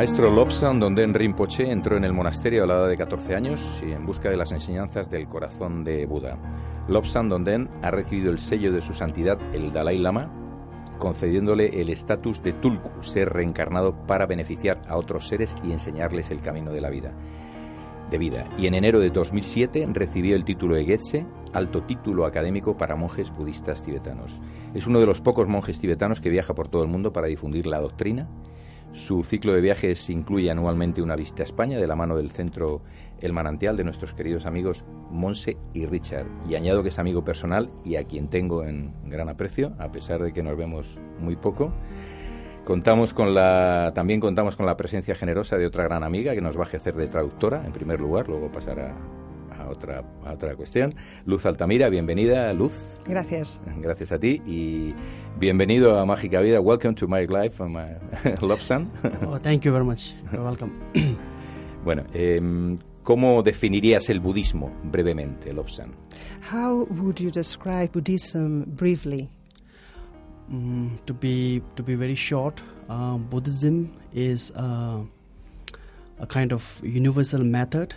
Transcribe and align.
Maestro 0.00 0.30
Lobsang 0.30 0.80
Donden 0.80 1.12
Rinpoche 1.12 1.70
entró 1.70 1.98
en 1.98 2.04
el 2.04 2.14
monasterio 2.14 2.64
a 2.64 2.66
la 2.66 2.78
edad 2.78 2.88
de 2.88 2.96
14 2.96 3.34
años 3.34 3.84
y 3.86 3.92
en 3.92 4.06
busca 4.06 4.30
de 4.30 4.36
las 4.38 4.50
enseñanzas 4.50 5.10
del 5.10 5.28
corazón 5.28 5.84
de 5.84 6.06
Buda. 6.06 6.38
Lobsang 6.88 7.28
Donden 7.28 7.68
ha 7.82 7.90
recibido 7.90 8.30
el 8.32 8.38
sello 8.38 8.72
de 8.72 8.80
su 8.80 8.94
santidad, 8.94 9.38
el 9.52 9.70
Dalai 9.70 9.98
Lama, 9.98 10.32
concediéndole 10.98 11.82
el 11.82 11.90
estatus 11.90 12.42
de 12.42 12.54
Tulku, 12.54 13.02
ser 13.02 13.28
reencarnado 13.28 13.94
para 14.06 14.24
beneficiar 14.24 14.80
a 14.88 14.96
otros 14.96 15.28
seres 15.28 15.54
y 15.62 15.70
enseñarles 15.70 16.30
el 16.30 16.40
camino 16.40 16.72
de 16.72 16.80
la 16.80 16.88
vida. 16.88 17.12
De 18.10 18.16
vida. 18.16 18.48
Y 18.56 18.68
en 18.68 18.76
enero 18.76 19.00
de 19.00 19.10
2007 19.10 19.86
recibió 19.92 20.34
el 20.34 20.46
título 20.46 20.76
de 20.76 20.86
Getse, 20.86 21.26
alto 21.52 21.82
título 21.82 22.24
académico 22.24 22.74
para 22.74 22.96
monjes 22.96 23.30
budistas 23.30 23.82
tibetanos. 23.82 24.40
Es 24.72 24.86
uno 24.86 24.98
de 24.98 25.04
los 25.04 25.20
pocos 25.20 25.46
monjes 25.46 25.78
tibetanos 25.78 26.22
que 26.22 26.30
viaja 26.30 26.54
por 26.54 26.68
todo 26.68 26.84
el 26.84 26.88
mundo 26.88 27.12
para 27.12 27.26
difundir 27.26 27.66
la 27.66 27.80
doctrina 27.80 28.30
su 28.92 29.22
ciclo 29.22 29.52
de 29.52 29.60
viajes 29.60 30.10
incluye 30.10 30.50
anualmente 30.50 31.00
una 31.00 31.14
visita 31.14 31.42
a 31.42 31.44
España 31.44 31.78
de 31.78 31.86
la 31.86 31.94
mano 31.94 32.16
del 32.16 32.30
centro 32.30 32.82
El 33.20 33.32
Manantial 33.32 33.76
de 33.76 33.84
nuestros 33.84 34.14
queridos 34.14 34.46
amigos 34.46 34.84
Monse 35.10 35.56
y 35.72 35.86
Richard. 35.86 36.26
Y 36.48 36.56
añado 36.56 36.82
que 36.82 36.88
es 36.88 36.98
amigo 36.98 37.24
personal 37.24 37.70
y 37.84 37.96
a 37.96 38.04
quien 38.04 38.28
tengo 38.28 38.64
en 38.64 38.92
gran 39.06 39.28
aprecio, 39.28 39.74
a 39.78 39.92
pesar 39.92 40.22
de 40.22 40.32
que 40.32 40.42
nos 40.42 40.56
vemos 40.56 40.98
muy 41.20 41.36
poco. 41.36 41.72
Contamos 42.64 43.14
con 43.14 43.34
la, 43.34 43.92
también 43.94 44.20
contamos 44.20 44.56
con 44.56 44.66
la 44.66 44.76
presencia 44.76 45.14
generosa 45.14 45.56
de 45.56 45.66
otra 45.66 45.84
gran 45.84 46.02
amiga 46.02 46.34
que 46.34 46.40
nos 46.40 46.56
va 46.56 46.64
a 46.64 46.66
ejercer 46.66 46.94
de 46.94 47.06
traductora, 47.06 47.64
en 47.64 47.72
primer 47.72 48.00
lugar, 48.00 48.28
luego 48.28 48.50
pasará 48.50 48.94
otra, 49.70 50.04
a 50.24 50.32
otra 50.32 50.54
cuestión. 50.56 50.94
Luz 51.24 51.46
Altamira, 51.46 51.88
bienvenida, 51.88 52.52
Luz. 52.52 52.72
Gracias. 53.06 53.62
Gracias 53.78 54.12
a 54.12 54.18
ti 54.18 54.42
y 54.46 54.94
bienvenido 55.38 55.98
a 55.98 56.04
Mágica 56.04 56.40
Vida. 56.40 56.60
Welcome 56.60 56.94
to 56.94 57.08
my 57.08 57.26
life, 57.26 57.62
my 57.62 57.96
Lobsan. 58.40 58.90
Oh, 59.26 59.38
thank 59.38 59.62
you 59.62 59.72
very 59.72 59.84
much. 59.84 60.14
You're 60.32 60.44
welcome. 60.44 60.72
bueno, 61.84 62.04
eh, 62.12 62.40
¿cómo 63.02 63.42
definirías 63.42 64.10
el 64.10 64.20
budismo 64.20 64.70
brevemente, 64.84 65.52
Lobsan? 65.52 65.94
How 66.52 66.86
would 66.90 67.18
you 67.20 67.30
describe 67.30 67.92
Buddhism 67.92 68.64
briefly? 68.76 69.28
Mm, 70.50 70.98
to 71.06 71.14
be 71.14 71.62
to 71.76 71.82
be 71.82 71.94
very 71.94 72.16
short, 72.16 72.60
uh, 72.88 73.16
Buddhism 73.16 73.88
is 74.12 74.50
uh, 74.56 74.98
a 76.18 76.26
kind 76.26 76.52
of 76.52 76.80
universal 76.82 77.44
method 77.44 77.94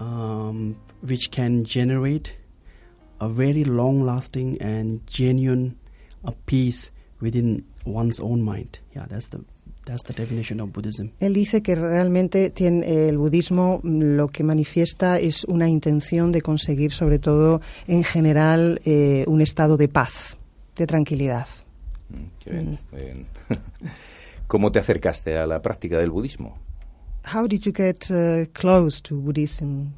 um, 0.00 0.76
which 1.02 1.30
can 1.30 1.64
generate 1.64 2.36
a 3.20 3.28
very 3.28 3.64
long 3.64 4.02
lasting 4.02 4.60
and 4.60 5.06
genuine 5.06 5.76
uh, 6.24 6.32
peace 6.46 6.90
within 7.20 7.64
one's 7.84 8.18
own 8.20 8.42
mind. 8.42 8.80
Yeah, 8.94 9.06
that's 9.08 9.28
the 9.28 9.44
that's 9.84 10.02
the 10.04 10.12
definition 10.12 10.60
of 10.60 10.72
Buddhism. 10.72 11.12
Él 11.20 11.34
dice 11.34 11.62
que 11.62 11.74
realmente 11.74 12.50
tiene, 12.50 13.08
el 13.08 13.18
budismo 13.18 13.80
mm, 13.82 14.16
lo 14.16 14.28
que 14.28 14.42
manifiesta 14.42 15.18
es 15.18 15.44
una 15.44 15.68
intención 15.68 16.32
de 16.32 16.42
conseguir, 16.42 16.92
sobre 16.92 17.18
todo 17.18 17.60
en 17.86 18.04
general, 18.04 18.80
eh, 18.84 19.24
un 19.26 19.40
estado 19.40 19.76
de 19.76 19.88
paz, 19.88 20.36
de 20.76 20.86
tranquilidad. 20.86 21.48
Mm, 22.08 22.14
qué 22.38 22.50
bien, 22.50 22.78
muy 22.92 23.00
bien. 23.00 23.26
¿Cómo 24.46 24.72
te 24.72 24.78
acercaste 24.78 25.38
a 25.38 25.46
la 25.46 25.62
práctica 25.62 25.98
del 25.98 26.10
budismo? 26.10 26.58
How 27.24 27.46
did 27.46 27.66
you 27.66 27.72
get 27.72 28.10
uh, 28.10 28.46
close 28.54 29.00
to 29.02 29.20
Buddhism? 29.20 29.94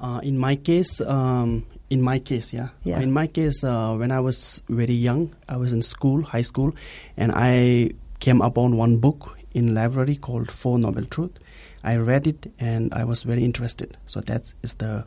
Uh, 0.00 0.20
in 0.22 0.38
my 0.38 0.56
case, 0.56 1.00
um, 1.02 1.66
in 1.90 2.00
my 2.00 2.18
case, 2.18 2.52
yeah. 2.52 2.68
Yeah. 2.84 3.00
In 3.00 3.12
my 3.12 3.26
case, 3.26 3.64
uh, 3.64 3.94
when 3.94 4.10
I 4.10 4.20
was 4.20 4.62
very 4.68 4.94
young, 4.94 5.34
I 5.48 5.56
was 5.56 5.72
in 5.72 5.82
school, 5.82 6.22
high 6.22 6.42
school, 6.42 6.74
and 7.16 7.32
I 7.34 7.90
came 8.20 8.40
upon 8.40 8.76
one 8.76 8.98
book 8.98 9.36
in 9.52 9.74
library 9.74 10.16
called 10.16 10.50
Four 10.50 10.78
Noble 10.78 11.04
Truth. 11.04 11.38
I 11.82 11.96
read 11.96 12.26
it 12.26 12.52
and 12.58 12.92
I 12.94 13.04
was 13.04 13.22
very 13.22 13.44
interested. 13.44 13.96
So 14.06 14.20
that 14.22 14.52
is 14.62 14.74
the 14.74 15.04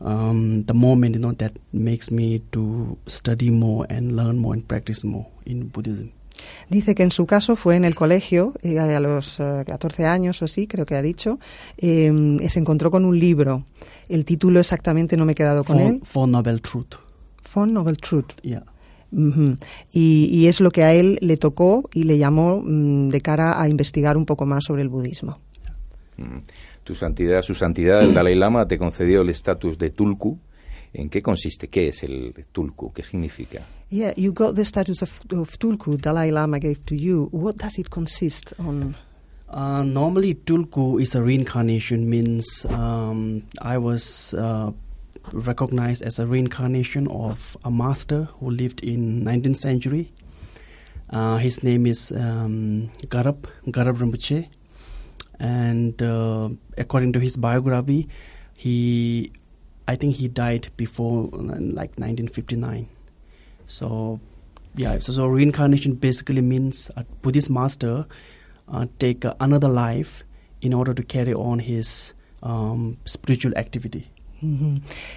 um, 0.00 0.64
the 0.64 0.74
moment 0.74 1.14
you 1.14 1.20
know 1.20 1.32
that 1.32 1.56
makes 1.72 2.10
me 2.10 2.40
to 2.52 2.98
study 3.06 3.50
more 3.50 3.86
and 3.88 4.16
learn 4.16 4.38
more 4.38 4.52
and 4.52 4.66
practice 4.66 5.04
more 5.04 5.26
in 5.46 5.68
Buddhism. 5.68 6.12
Dice 6.68 6.94
que 6.94 7.02
en 7.02 7.10
su 7.10 7.26
caso 7.26 7.56
fue 7.56 7.76
en 7.76 7.84
el 7.84 7.94
colegio, 7.94 8.54
eh, 8.62 8.78
a 8.78 9.00
los 9.00 9.40
eh, 9.40 9.64
14 9.66 10.04
años 10.06 10.40
o 10.42 10.44
así, 10.44 10.66
creo 10.66 10.86
que 10.86 10.94
ha 10.94 11.02
dicho, 11.02 11.38
eh, 11.78 12.10
se 12.48 12.58
encontró 12.58 12.90
con 12.90 13.04
un 13.04 13.18
libro. 13.18 13.64
El 14.08 14.24
título 14.24 14.60
exactamente 14.60 15.16
no 15.16 15.24
me 15.24 15.32
he 15.32 15.34
quedado 15.34 15.64
con 15.64 15.80
él. 15.80 16.00
Four 16.04 16.28
Noble 16.28 16.58
Truth. 16.60 16.94
Four 17.42 17.68
Noble 17.68 17.96
Truth. 17.96 18.40
Yeah. 18.42 18.64
Ujú. 19.12 19.58
y, 19.92 20.28
y 20.32 20.48
es 20.48 20.60
lo 20.60 20.72
que 20.72 20.82
a 20.82 20.92
él 20.92 21.18
le 21.20 21.36
tocó 21.36 21.88
y 21.94 22.02
le 22.02 22.18
llamó 22.18 22.60
mm, 22.60 23.10
de 23.10 23.20
cara 23.20 23.60
a 23.60 23.68
investigar 23.68 24.16
un 24.16 24.26
poco 24.26 24.44
más 24.44 24.64
sobre 24.64 24.82
el 24.82 24.88
budismo. 24.88 25.38
Mm. 26.16 26.38
Tu 26.84 26.94
santidad, 26.94 27.40
su 27.40 27.54
santidad, 27.54 28.02
el 28.02 28.12
Dalai 28.12 28.34
Lama, 28.34 28.66
te 28.68 28.76
concedió 28.76 29.22
el 29.22 29.30
estatus 29.30 29.78
de 29.78 29.90
Tulku. 29.90 30.38
¿En 30.92 31.08
qué 31.08 31.22
consiste? 31.22 31.68
¿Qué 31.68 31.88
es 31.88 32.02
el 32.02 32.34
Tulku? 32.52 32.92
¿Qué 32.92 33.02
significa? 33.02 33.62
Yeah, 33.94 34.12
you 34.16 34.32
got 34.32 34.56
the 34.56 34.64
status 34.64 35.02
of, 35.02 35.20
of 35.30 35.56
Tulku 35.60 36.00
Dalai 36.00 36.32
Lama 36.32 36.58
gave 36.58 36.84
to 36.86 36.96
you. 36.96 37.28
What 37.30 37.58
does 37.58 37.78
it 37.78 37.90
consist 37.90 38.52
on? 38.58 38.96
Uh, 39.48 39.84
normally, 39.84 40.34
Tulku 40.34 41.00
is 41.00 41.14
a 41.14 41.22
reincarnation, 41.22 42.10
means 42.10 42.66
um, 42.70 43.44
I 43.62 43.78
was 43.78 44.34
uh, 44.34 44.72
recognized 45.30 46.02
as 46.02 46.18
a 46.18 46.26
reincarnation 46.26 47.06
of 47.06 47.56
a 47.64 47.70
master 47.70 48.24
who 48.40 48.50
lived 48.50 48.80
in 48.82 49.22
19th 49.22 49.58
century. 49.58 50.10
Uh, 51.10 51.36
his 51.36 51.62
name 51.62 51.86
is 51.86 52.10
um, 52.10 52.90
Garab, 53.06 53.46
Garab 53.68 53.98
Rinpoche. 53.98 54.48
And 55.38 56.02
uh, 56.02 56.48
according 56.76 57.12
to 57.12 57.20
his 57.20 57.36
biography, 57.36 58.08
he, 58.56 59.30
I 59.86 59.94
think 59.94 60.16
he 60.16 60.26
died 60.26 60.70
before 60.76 61.28
like 61.30 61.94
1959. 61.94 62.88
So, 63.66 64.20
yeah, 64.76 64.98
so, 65.00 65.12
so 65.12 65.26
reincarnation 65.26 65.94
basically 65.94 66.42
means 66.42 66.90
a 66.96 67.04
Buddhist 67.22 67.50
master 67.50 68.06
uh, 68.68 68.86
take 68.98 69.24
uh, 69.26 69.34
another 69.40 69.68
life 69.68 70.24
in 70.60 70.72
order 70.74 70.94
to 70.94 71.02
carry 71.02 71.32
on 71.34 71.58
his 71.60 72.14
um, 72.42 72.96
spiritual 73.04 73.54
activity. 73.56 74.08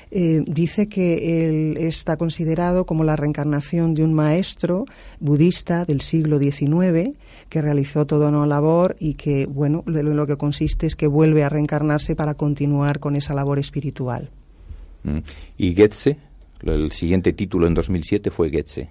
Eh, 0.09 0.41
dice 0.47 0.88
que 0.88 1.47
él 1.49 1.77
está 1.77 2.15
considerado 2.15 2.85
como 2.85 3.03
la 3.03 3.17
reencarnación 3.17 3.94
de 3.94 4.03
un 4.05 4.13
maestro 4.13 4.85
budista 5.19 5.83
del 5.83 5.99
siglo 5.99 6.39
XIX 6.39 7.11
que 7.49 7.61
realizó 7.61 8.05
toda 8.05 8.29
una 8.29 8.45
labor 8.45 8.95
y 8.99 9.15
que, 9.15 9.45
bueno, 9.45 9.83
lo, 9.85 10.01
lo 10.01 10.27
que 10.27 10.38
consiste 10.38 10.88
es 10.88 10.95
que 10.95 11.07
vuelve 11.07 11.44
a 11.44 11.49
reencarnarse 11.49 12.15
para 12.15 12.35
continuar 12.35 12.99
con 12.99 13.17
esa 13.17 13.33
labor 13.33 13.59
espiritual. 13.59 14.29
Mm. 15.03 15.17
Y 15.57 15.73
Getse, 15.75 16.11
lo- 16.11 16.17
el 16.63 16.92
siguiente 16.92 17.33
título 17.33 17.68
en 17.68 17.74
2007 17.74 18.30
fue 18.31 18.50
Getse. 18.50 18.89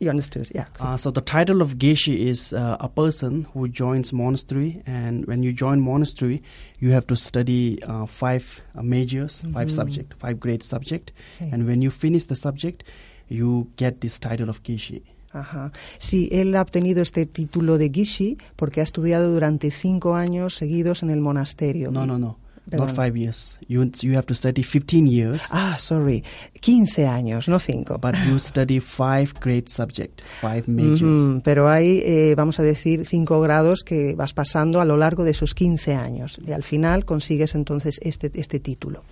You 0.00 0.10
understood, 0.10 0.48
yeah. 0.52 0.66
Uh, 0.80 0.96
so 0.96 1.12
the 1.12 1.20
title 1.20 1.62
of 1.62 1.78
Geshe 1.78 2.12
is 2.28 2.52
uh, 2.52 2.76
a 2.80 2.88
person 2.88 3.46
who 3.54 3.68
joins 3.68 4.12
monastery, 4.12 4.82
and 4.84 5.24
when 5.26 5.44
you 5.44 5.52
join 5.52 5.80
monastery, 5.80 6.42
you 6.80 6.90
have 6.90 7.06
to 7.06 7.14
study 7.14 7.78
uh, 7.84 8.04
five 8.06 8.62
uh, 8.76 8.82
majors, 8.82 9.44
five 9.54 9.70
subject, 9.70 10.14
five 10.18 10.40
great 10.40 10.64
subject, 10.64 11.12
Sí. 11.30 11.48
and 11.52 11.68
when 11.68 11.82
you 11.82 11.90
finish 11.92 12.24
the 12.26 12.34
subject, 12.34 12.82
you 13.28 13.68
get 13.76 14.00
this 14.00 14.18
title 14.18 14.48
of 14.50 14.60
Geshe. 14.64 15.02
Ajá. 15.32 15.70
Sí, 16.00 16.28
él 16.32 16.56
ha 16.56 16.62
obtenido 16.62 17.00
este 17.00 17.24
título 17.24 17.78
de 17.78 17.90
Gishi 17.90 18.38
porque 18.56 18.80
ha 18.80 18.82
estudiado 18.82 19.32
durante 19.32 19.70
cinco 19.70 20.16
años 20.16 20.56
seguidos 20.56 21.04
en 21.04 21.10
el 21.10 21.20
monasterio. 21.20 21.92
No, 21.92 22.04
no, 22.04 22.18
no, 22.18 22.38
Perdón. 22.68 22.88
not 22.88 22.96
five 22.96 23.16
years. 23.16 23.58
You 23.68 23.90
you 24.02 24.14
have 24.14 24.26
to 24.26 24.34
study 24.34 24.62
15 24.62 25.06
years, 25.06 25.42
Ah, 25.50 25.76
sorry. 25.78 26.22
15 26.60 27.06
años, 27.06 27.48
no 27.48 27.58
cinco. 27.58 27.98
but 27.98 28.14
you 28.28 28.38
study 28.38 28.80
five 28.80 29.32
great 29.40 29.68
subject, 29.68 30.20
five 30.40 30.64
majors. 30.68 31.02
Ujú, 31.02 31.40
Pero 31.42 31.68
hay, 31.68 32.00
eh, 32.04 32.34
vamos 32.36 32.60
a 32.60 32.62
decir, 32.62 33.06
cinco 33.06 33.40
grados 33.40 33.82
que 33.82 34.14
vas 34.14 34.32
pasando 34.34 34.80
a 34.80 34.84
lo 34.84 34.96
largo 34.96 35.24
de 35.24 35.32
esos 35.32 35.54
15 35.54 35.94
años. 35.94 36.40
Y 36.46 36.52
al 36.52 36.62
final 36.62 37.04
consigues 37.04 37.54
entonces 37.54 37.98
este, 38.02 38.30
este 38.34 38.60
título. 38.60 39.02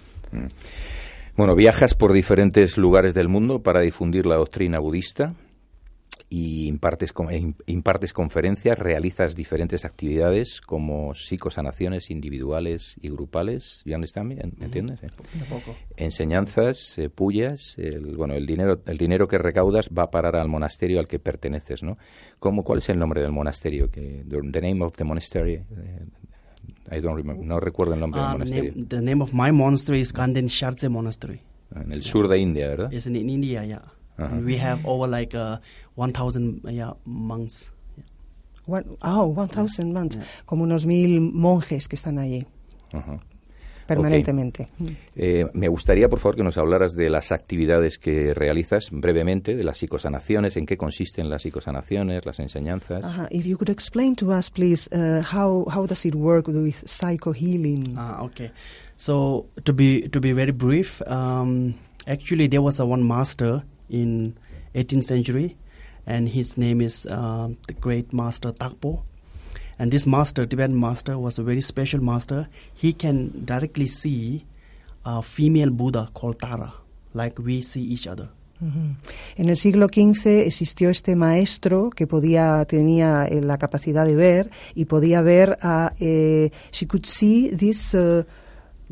Bueno, 1.36 1.54
viajas 1.54 1.94
por 1.94 2.12
diferentes 2.12 2.76
lugares 2.76 3.14
del 3.14 3.28
mundo 3.28 3.60
para 3.62 3.80
difundir 3.80 4.26
la 4.26 4.36
doctrina 4.36 4.78
budista 4.80 5.34
y 6.30 6.66
impartes, 6.66 7.14
e 7.30 7.38
im- 7.38 7.54
impartes 7.66 8.12
conferencias, 8.12 8.78
realizas 8.78 9.34
diferentes 9.34 9.84
actividades 9.86 10.60
como 10.60 11.14
psicosanaciones 11.14 12.10
individuales 12.10 12.96
y 13.00 13.08
grupales. 13.08 13.80
¿You 13.86 13.94
understand 13.94 14.28
me? 14.28 14.34
¿Me 14.58 14.66
entiendes? 14.66 15.02
Eh, 15.02 15.08
Enseñanzas, 15.96 16.98
eh, 16.98 17.08
pullas, 17.08 17.76
el, 17.78 18.14
bueno, 18.16 18.34
el 18.34 18.46
dinero, 18.46 18.80
el 18.86 18.98
dinero 18.98 19.26
que 19.26 19.38
recaudas 19.38 19.88
va 19.96 20.04
a 20.04 20.10
parar 20.10 20.36
al 20.36 20.48
monasterio 20.48 21.00
al 21.00 21.08
que 21.08 21.18
perteneces, 21.18 21.82
¿no? 21.82 21.98
¿Cómo, 22.38 22.62
¿Cuál 22.62 22.78
es 22.78 22.88
el 22.88 22.98
nombre 22.98 23.20
del 23.22 23.32
monasterio? 23.32 23.90
Que, 23.90 24.24
the, 24.28 24.60
name 24.60 24.84
of 24.84 24.94
the 24.96 25.04
monastery. 25.04 25.54
eh, 25.54 25.64
I 26.90 27.00
don't 27.00 27.16
remember, 27.16 27.44
no 27.44 27.58
recuerdo 27.60 27.94
el 27.94 28.00
nombre 28.00 28.20
Uh, 28.20 28.24
del 28.24 28.30
the, 28.32 28.38
monasterio. 28.38 28.72
name, 28.74 28.86
the 28.86 29.00
name 29.00 29.22
of 29.22 29.32
my 29.32 29.50
monastery 29.50 30.00
is 30.00 30.12
Sharje 30.12 30.88
Monastery. 30.88 31.40
En 31.74 31.92
el 31.92 32.02
sur 32.02 32.28
de 32.28 32.38
India, 32.38 32.68
¿verdad? 32.68 32.92
It's 32.92 33.06
in, 33.06 33.16
in 33.16 33.28
India, 33.28 33.64
yeah. 33.64 33.82
Uh-huh. 34.18 34.40
We 34.44 34.56
have 34.58 34.84
over 34.84 35.06
like 35.06 35.34
uh, 35.34 35.58
1,000 35.94 36.62
uh, 36.64 36.70
yeah, 36.70 36.92
monks. 37.04 37.70
One, 38.66 38.96
oh, 39.02 39.26
1000 39.26 39.92
monks. 39.92 40.18
Como 40.44 40.64
unos 40.64 40.84
mil 40.84 41.20
monjes 41.20 41.88
que 41.88 41.96
están 41.96 42.18
allí 42.18 42.44
Ajá. 42.92 43.20
permanentemente. 43.86 44.68
Eh, 45.16 45.46
me 45.54 45.68
gustaría, 45.68 46.08
por 46.08 46.18
favor, 46.18 46.36
que 46.36 46.42
nos 46.42 46.58
hablaras 46.58 46.94
de 46.94 47.08
las 47.08 47.32
actividades 47.32 47.98
que 47.98 48.34
realizas 48.34 48.90
brevemente, 48.90 49.56
de 49.56 49.64
las 49.64 49.78
psicosanaciones, 49.78 50.56
en 50.58 50.66
qué 50.66 50.76
consisten 50.76 51.30
las 51.30 51.42
psicosanaciones, 51.42 52.26
las 52.26 52.40
enseñanzas. 52.40 53.02
Ajá. 53.02 53.28
If 53.30 53.46
you 53.46 53.56
could 53.56 53.70
explain 53.70 54.14
to 54.16 54.36
us, 54.36 54.50
please, 54.50 54.90
uh, 54.92 55.22
how, 55.22 55.64
how 55.72 55.86
does 55.86 56.04
it 56.04 56.14
work 56.14 56.48
with 56.48 56.86
psycho-healing? 56.86 57.94
Ah, 57.96 58.22
okay. 58.22 58.50
So 58.96 59.46
to 59.64 59.72
be 59.72 60.08
to 60.10 60.20
be 60.20 60.32
very 60.32 60.52
brief, 60.52 61.00
um, 61.06 61.74
actually 62.06 62.48
there 62.48 62.60
was 62.60 62.80
a 62.80 62.84
one 62.84 63.06
master 63.06 63.62
in 63.88 64.36
18th 64.74 65.04
century, 65.04 65.56
and 66.06 66.28
his 66.28 66.56
name 66.56 66.80
is 66.80 67.06
um, 67.06 67.56
the 67.66 67.74
great 67.74 68.12
master 68.12 68.52
Takpo. 68.52 69.02
And 69.78 69.92
this 69.92 70.06
master, 70.06 70.44
Tibetan 70.44 70.78
master, 70.78 71.18
was 71.18 71.38
a 71.38 71.42
very 71.42 71.60
special 71.60 72.02
master. 72.02 72.48
He 72.74 72.92
can 72.92 73.44
directly 73.44 73.86
see 73.86 74.44
a 75.04 75.22
female 75.22 75.70
Buddha 75.70 76.10
called 76.14 76.40
Tara, 76.40 76.72
like 77.14 77.38
we 77.38 77.62
see 77.62 77.82
each 77.82 78.06
other. 78.06 78.28
Ujú. 78.60 78.96
En 79.36 79.48
el 79.48 79.56
siglo 79.56 79.86
XV 79.86 80.44
existió 80.44 80.90
este 80.90 81.14
maestro 81.14 81.90
que 81.90 82.08
podía 82.08 82.64
tenía 82.64 83.24
eh, 83.26 83.40
la 83.40 83.56
capacidad 83.56 84.04
de 84.04 84.16
ver 84.16 84.50
y 84.74 84.86
podía 84.86 85.22
ver 85.22 85.56
a 85.62 85.92
eh, 86.00 86.50
she 86.72 86.86
could 86.86 87.04
see 87.06 87.50
this 87.50 87.94
uh, 87.94 88.24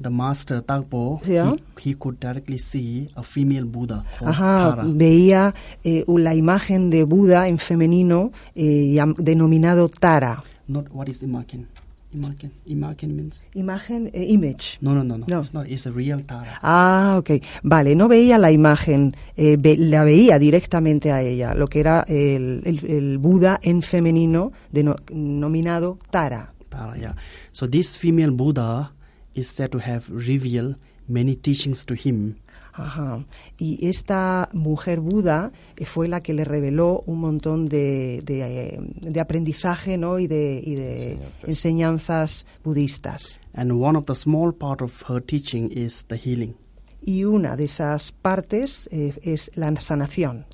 The 0.00 0.10
master 0.10 0.60
Tagpo, 0.62 1.20
Yeah. 1.26 1.54
he, 1.78 1.90
he 1.90 1.94
could 1.94 2.18
directly 2.20 2.58
see 2.58 3.08
a 3.16 3.22
female 3.22 3.64
Buddha 3.64 4.04
ajá, 4.20 4.74
Tara. 4.76 4.84
veía 4.86 5.54
eh, 5.84 6.04
la 6.06 6.34
imagen 6.34 6.90
de 6.90 7.04
Buda 7.04 7.48
en 7.48 7.58
femenino 7.58 8.30
eh, 8.54 8.98
denominado 9.16 9.88
Tara. 9.88 10.42
Not 10.68 10.88
what 10.90 11.08
is 11.08 11.22
imagen. 11.22 11.66
Imagen. 12.12 12.52
Imagen 12.66 13.16
means 13.16 13.42
Imagen, 13.54 14.10
eh, 14.12 14.24
image. 14.28 14.78
no, 14.80 14.94
no, 14.94 15.02
no, 15.02 15.16
no. 15.18 15.24
No. 15.28 15.40
It's 15.40 15.52
not. 15.54 15.66
It's 15.66 15.86
a 15.86 15.90
real 15.90 16.22
Tara. 16.24 16.58
Ah, 16.62 17.16
ok. 17.18 17.42
Vale, 17.62 17.94
no 17.94 18.06
veía 18.08 18.36
la 18.38 18.50
imagen, 18.52 19.14
eh, 19.36 19.56
ve- 19.58 19.76
la 19.78 20.04
veía 20.04 20.38
directamente 20.38 21.10
a 21.12 21.20
ella, 21.22 21.54
lo 21.54 21.68
que 21.68 21.80
era 21.80 22.04
el, 22.08 22.62
el- 22.64 22.84
el 22.86 23.18
Buda 23.18 23.58
en 23.62 23.80
femenino 23.82 24.52
deno- 24.72 24.96
denominado 25.10 25.98
Tara. 26.10 26.52
Tara, 26.68 26.96
yeah. 26.96 27.16
So 27.52 27.68
this 27.68 27.96
female 27.98 28.30
Buddha 28.32 28.92
is 29.36 29.48
said 29.48 29.70
to 29.70 29.78
have 29.78 30.04
revealed 30.08 30.76
many 31.08 31.36
teachings 31.36 31.84
to 31.86 31.94
him. 31.94 32.36
Ajá. 32.72 33.24
Y 33.58 33.86
esta 33.88 34.50
mujer 34.52 35.00
Buda 35.00 35.50
eh, 35.76 35.86
fue 35.86 36.08
la 36.08 36.20
que 36.20 36.34
le 36.34 36.44
reveló 36.44 37.02
un 37.06 37.20
montón 37.20 37.66
de, 37.66 38.20
de, 38.22 38.40
eh, 38.42 38.78
de 39.00 39.20
aprendizaje 39.20 39.96
¿no? 39.96 40.18
y 40.18 40.26
de, 40.26 40.62
y 40.62 40.74
de 40.74 41.18
enseñanzas 41.44 42.46
budistas. 42.64 43.40
And 43.54 43.72
one 43.72 43.96
of 43.96 44.04
the 44.04 44.14
small 44.14 44.52
part 44.52 44.82
of 44.82 45.02
her 45.08 45.22
teaching 45.22 45.70
is 45.72 46.04
the 46.08 46.16
healing. 46.18 46.54
Y 47.00 47.24
una 47.24 47.56
de 47.56 47.64
esas 47.64 48.12
partes 48.12 48.88
eh, 48.92 49.14
es 49.22 49.50
la 49.54 49.74
sanación, 49.80 50.44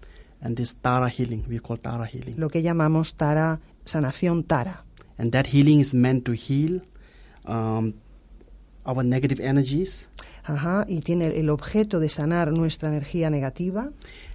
And 0.40 0.56
this 0.56 0.74
Tara 0.76 1.08
healing, 1.08 1.44
we 1.48 1.60
call 1.60 1.78
Tara 1.78 2.04
healing. 2.06 2.34
lo 2.36 2.48
que 2.48 2.62
llamamos 2.62 3.14
Tara, 3.14 3.60
sanación 3.84 4.44
Tara. 4.44 4.84
And 5.18 5.32
that 5.32 5.46
healing 5.46 5.80
is 5.80 5.94
meant 5.94 6.24
to 6.24 6.32
heal 6.32 6.82
um, 7.46 7.94
our 8.84 9.04
negative 9.04 9.40
energies 9.40 10.08
Ajá, 10.44 10.84
y 10.88 11.00
tiene 11.00 11.38
el 11.38 11.50
objeto 11.50 12.00
de 12.00 12.08
sanar 12.08 12.52
nuestra 12.52 12.88
energía 12.88 13.30
negativa 13.30 13.92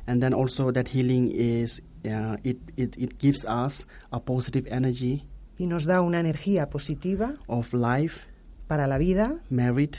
and 0.07 0.21
then 0.21 0.33
also 0.33 0.71
that 0.71 0.87
healing 0.87 1.29
is 1.33 1.81
uh, 2.05 2.37
it, 2.43 2.57
it, 2.77 2.95
it 2.97 3.17
gives 3.19 3.45
us 3.45 3.85
a 4.11 4.19
positive 4.19 4.65
energy 4.71 5.25
y 5.59 5.65
nos 5.65 5.85
da 5.85 6.01
una 6.01 6.19
energía 6.19 6.69
positiva 6.69 7.35
of 7.47 7.73
life 7.73 8.27
para 8.67 8.85
la 8.87 8.97
vida. 8.97 9.39
merit 9.49 9.97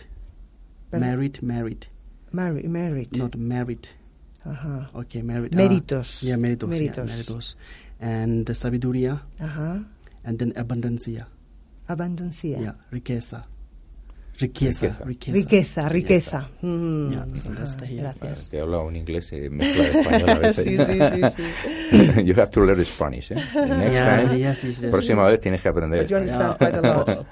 merit 0.92 1.42
merit 1.42 1.86
Mari- 2.32 2.68
merit. 2.68 3.16
not 3.16 3.36
merit 3.36 3.88
Ajá. 4.44 4.88
okay 4.94 5.22
merit 5.22 5.52
ah, 5.52 5.56
Méritos. 5.56 6.22
yeah 6.22 6.36
méritos 6.36 6.70
yeah, 6.70 6.78
Méritos. 6.78 7.10
méritos 7.10 7.56
and 8.00 8.46
the 8.46 8.54
sabiduría 8.54 9.22
Ajá. 9.40 9.84
and 10.24 10.38
then 10.38 10.52
abundancia 10.56 11.26
Abundancia. 11.86 12.58
yeah 12.60 12.74
riqueza 12.90 13.42
riqueza 14.38 14.86
Riqueza. 14.86 15.04
riqueza, 15.04 15.32
Riqueza, 15.32 15.88
riqueza. 15.88 16.48
Mm, 16.62 17.10
Yeah, 17.10 17.26
gracias. 18.14 18.48
Que 18.48 18.60
habla 18.60 18.78
un 18.80 18.94
inglés 18.96 19.32
eh, 19.32 19.50
mezcla 19.50 19.82
de 19.84 20.00
español 20.00 20.30
a 20.30 20.38
veces. 20.38 20.64
Sí, 20.64 20.76
sí, 20.78 20.98
sí, 21.34 21.42
sí. 21.90 22.22
you 22.24 22.34
have 22.36 22.50
to 22.50 22.60
learn 22.64 22.84
Spanish, 22.84 23.32
¿eh? 23.32 23.36
The 23.52 23.66
next 23.66 23.92
Yeah, 23.94 24.26
time, 24.26 24.38
yes, 24.38 24.62
yes, 24.62 24.80
yes. 24.80 24.90
próxima 24.90 25.24
vez 25.24 25.40
tienes 25.40 25.60
que 25.62 25.68
aprender. 25.68 26.02
But 26.02 26.10
you 26.10 26.16
español. 26.18 26.50
understand 26.50 26.58
quite 26.58 26.78
a 26.78 26.94
lot. 26.96 27.26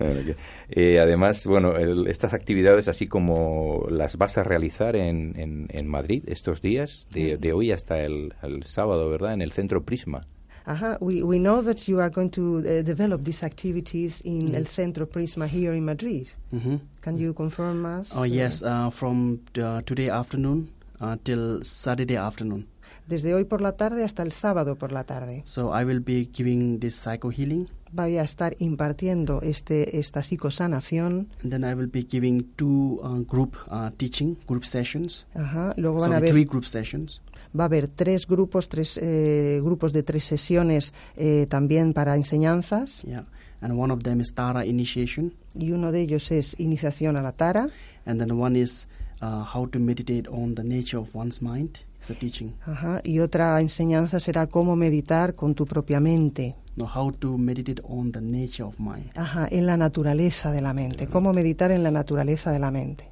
eh, 0.70 1.00
además, 1.00 1.46
bueno, 1.46 1.76
el- 1.76 2.06
estas 2.06 2.34
actividades, 2.34 2.88
así 2.88 3.06
como 3.06 3.86
las 3.90 4.16
vas 4.16 4.38
a 4.38 4.42
realizar 4.44 4.96
en, 4.96 5.38
en, 5.38 5.66
en 5.70 5.86
Madrid 5.88 6.24
estos 6.26 6.62
días, 6.62 7.06
de, 7.10 7.36
de 7.36 7.52
hoy 7.52 7.72
hasta 7.72 8.00
el, 8.00 8.34
el 8.42 8.62
sábado, 8.64 9.10
¿verdad? 9.10 9.34
En 9.34 9.42
el 9.42 9.52
Centro 9.52 9.84
Prisma. 9.84 10.22
Ajá. 10.70 10.98
We, 11.00 11.22
we 11.22 11.38
know 11.38 11.62
that 11.62 11.88
you 11.88 12.00
are 12.00 12.10
going 12.10 12.30
to 12.30 12.58
uh, 12.58 12.82
develop 12.82 13.24
these 13.24 13.42
activities 13.44 14.20
in 14.24 14.54
El 14.54 14.66
Centro 14.66 15.06
Prisma 15.06 15.46
here 15.46 15.74
in 15.74 15.84
Madrid. 15.84 16.28
Mhm. 16.52 16.80
Can 17.00 17.18
you 17.18 17.32
confirm 17.34 17.84
us? 17.84 18.12
Oh 18.14 18.20
uh, 18.20 18.24
yes, 18.24 18.62
uh, 18.62 18.90
from 18.90 19.40
uh, 19.58 19.82
today 19.82 20.08
afternoon 20.10 20.68
uh, 21.00 21.16
till 21.24 21.62
Saturday 21.64 22.16
afternoon. 22.16 22.66
Desde 23.08 23.34
hoy 23.34 23.44
por 23.44 23.60
la 23.60 23.72
tarde 23.72 24.04
hasta 24.04 24.22
el 24.22 24.30
sábado 24.30 24.76
por 24.76 24.92
la 24.92 25.02
tarde. 25.04 25.42
So 25.44 25.72
I 25.72 25.84
will 25.84 26.00
be 26.00 26.28
giving 26.32 26.78
this 26.78 26.94
psycho 26.94 27.30
healing, 27.30 27.68
Voy 27.92 28.18
a 28.18 28.22
estar 28.22 28.54
impartiendo 28.60 29.40
este, 29.42 29.98
esta 29.98 30.22
psicosanación. 30.22 31.28
and 31.42 31.50
then 31.50 31.64
I 31.64 31.74
will 31.74 31.88
be 31.90 32.04
giving 32.04 32.44
two 32.56 33.00
uh, 33.02 33.18
group 33.26 33.56
uh, 33.68 33.90
teaching 33.96 34.36
group 34.46 34.64
sessions. 34.64 35.26
Ajá. 35.34 35.72
Luego 35.76 35.98
van 35.98 36.10
Sorry, 36.10 36.14
a 36.14 36.16
haber, 36.18 36.30
three 36.30 36.44
group 36.44 36.64
sessions. 36.66 37.20
Va 37.58 37.64
a 37.64 37.66
haber 37.66 37.88
tres 37.88 38.26
grupos, 38.26 38.68
tres 38.68 38.98
eh, 39.02 39.60
grupos 39.62 39.92
de 39.92 40.02
tres 40.02 40.24
sesiones 40.24 40.94
eh, 41.16 41.46
también 41.48 41.92
para 41.92 42.14
enseñanzas. 42.16 43.02
Yeah, 43.02 43.26
and 43.60 43.78
one 43.78 43.92
of 43.92 44.02
them 44.02 44.20
is 44.20 44.32
Tara 44.34 44.64
initiation, 44.66 45.34
Y 45.54 45.72
uno 45.72 45.92
de 45.92 46.00
ellos 46.02 46.30
es 46.30 46.58
iniciación 46.58 47.16
a 47.16 47.22
la 47.22 47.32
Tara. 47.32 47.68
and 48.06 48.18
then 48.20 48.32
one 48.38 48.56
is 48.58 48.86
uh, 49.20 49.42
how 49.44 49.66
to 49.66 49.78
meditate 49.78 50.28
on 50.30 50.54
the 50.54 50.64
nature 50.64 50.98
of 50.98 51.14
one's 51.14 51.42
mind. 51.42 51.80
It's 52.00 52.08
a 52.10 52.14
teaching. 52.14 52.54
Ajá. 52.64 53.02
Y 53.04 53.18
otra 53.18 53.60
enseñanza 53.60 54.20
será 54.20 54.46
cómo 54.46 54.74
meditar 54.74 55.34
con 55.34 55.54
tu 55.54 55.66
propia 55.66 56.00
mente. 56.00 56.56
No, 56.76 56.86
how 56.86 57.10
to 57.12 57.36
meditate 57.36 57.82
on 57.84 58.10
the 58.12 58.22
nature 58.22 58.62
of 58.64 58.78
mind. 58.78 59.10
Ajá, 59.16 59.46
en 59.50 59.66
la 59.66 59.76
naturaleza 59.76 60.50
de 60.50 60.62
la 60.62 60.72
mente. 60.72 61.08
Cómo 61.08 61.34
meditar 61.34 61.70
en 61.72 61.82
la 61.82 61.90
naturaleza 61.90 62.52
de 62.52 62.58
la 62.58 62.70
mente. 62.70 63.04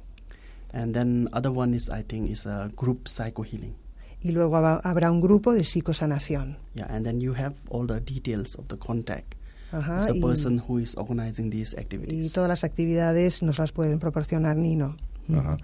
And 0.73 0.93
then 0.95 1.27
other 1.33 1.51
one 1.51 1.75
is 1.75 1.89
I 1.89 2.01
think 2.03 2.29
is 2.31 2.47
a 2.47 2.69
group 2.75 3.07
psycho 3.07 3.43
healing. 3.43 3.75
Y 4.21 4.31
luego 4.31 4.57
habrá 4.57 5.11
un 5.11 5.21
grupo 5.21 5.53
de 5.53 5.63
psicosanación. 5.63 6.57
Yeah, 6.75 6.87
and 6.89 7.05
then 7.05 7.21
you 7.21 7.33
have 7.35 7.53
all 7.69 7.87
the 7.87 7.99
details 8.01 8.55
of 8.57 8.67
the 8.67 8.77
contact 8.77 9.35
Ajá, 9.71 10.01
of 10.01 10.07
the 10.11 10.17
y, 10.17 10.21
person 10.21 10.61
who 10.67 10.79
is 10.79 10.95
organizing 10.97 11.49
these 11.49 11.75
y 11.75 11.79
activities. 11.79 12.33
todas 12.33 12.49
las 12.49 12.63
actividades 12.63 13.41
nos 13.43 13.59
las 13.59 13.71
pueden 13.71 13.99
proporcionar 13.99 14.55
Nino. 14.57 14.97
Ajá. 15.33 15.57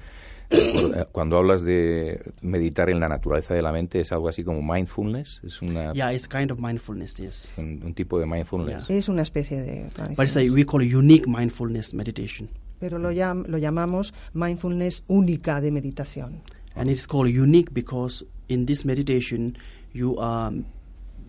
Cuando- 0.48 1.00
eh, 1.02 1.06
Cuando 1.12 1.38
hablas 1.38 1.64
de 1.64 2.22
meditar 2.42 2.90
en 2.92 3.00
la 3.00 3.10
naturaleza 3.10 3.56
de 3.56 3.64
la 3.64 3.72
mente, 3.72 4.00
es 4.00 4.12
algo 4.12 4.30
así 4.30 4.44
como 4.44 4.62
mindfulness, 4.62 5.42
es 5.44 5.62
una, 5.64 5.92
Yeah, 5.94 6.14
it's 6.14 6.28
kind 6.28 6.52
of 6.52 6.60
mindfulness, 6.60 7.16
yes. 7.18 7.52
un, 7.58 7.82
un 7.84 7.94
tipo 7.96 8.20
de 8.20 8.28
mindfulness. 8.28 8.88
Es 8.90 9.10
una 9.10 9.24
especie 9.24 9.60
de... 9.62 9.90
But 10.16 10.26
it's 10.28 10.38
a, 10.38 10.42
we 10.54 10.64
call 10.66 10.84
it 10.84 10.94
unique 10.94 11.28
mindfulness 11.28 11.94
meditation. 11.96 12.48
pero 12.80 13.00
lo, 13.00 13.12
llam- 13.12 13.48
lo 13.48 13.58
llamamos 13.58 14.14
mindfulness 14.34 15.04
única 15.08 15.62
de 15.62 15.72
meditación. 15.72 16.42
And 16.76 16.92
it's 16.92 17.08
called 17.08 17.34
unique 17.36 17.72
because 17.74 18.24
in 18.50 18.66
this 18.66 18.86
meditation 18.86 19.58
you 19.94 20.18
are 20.20 20.52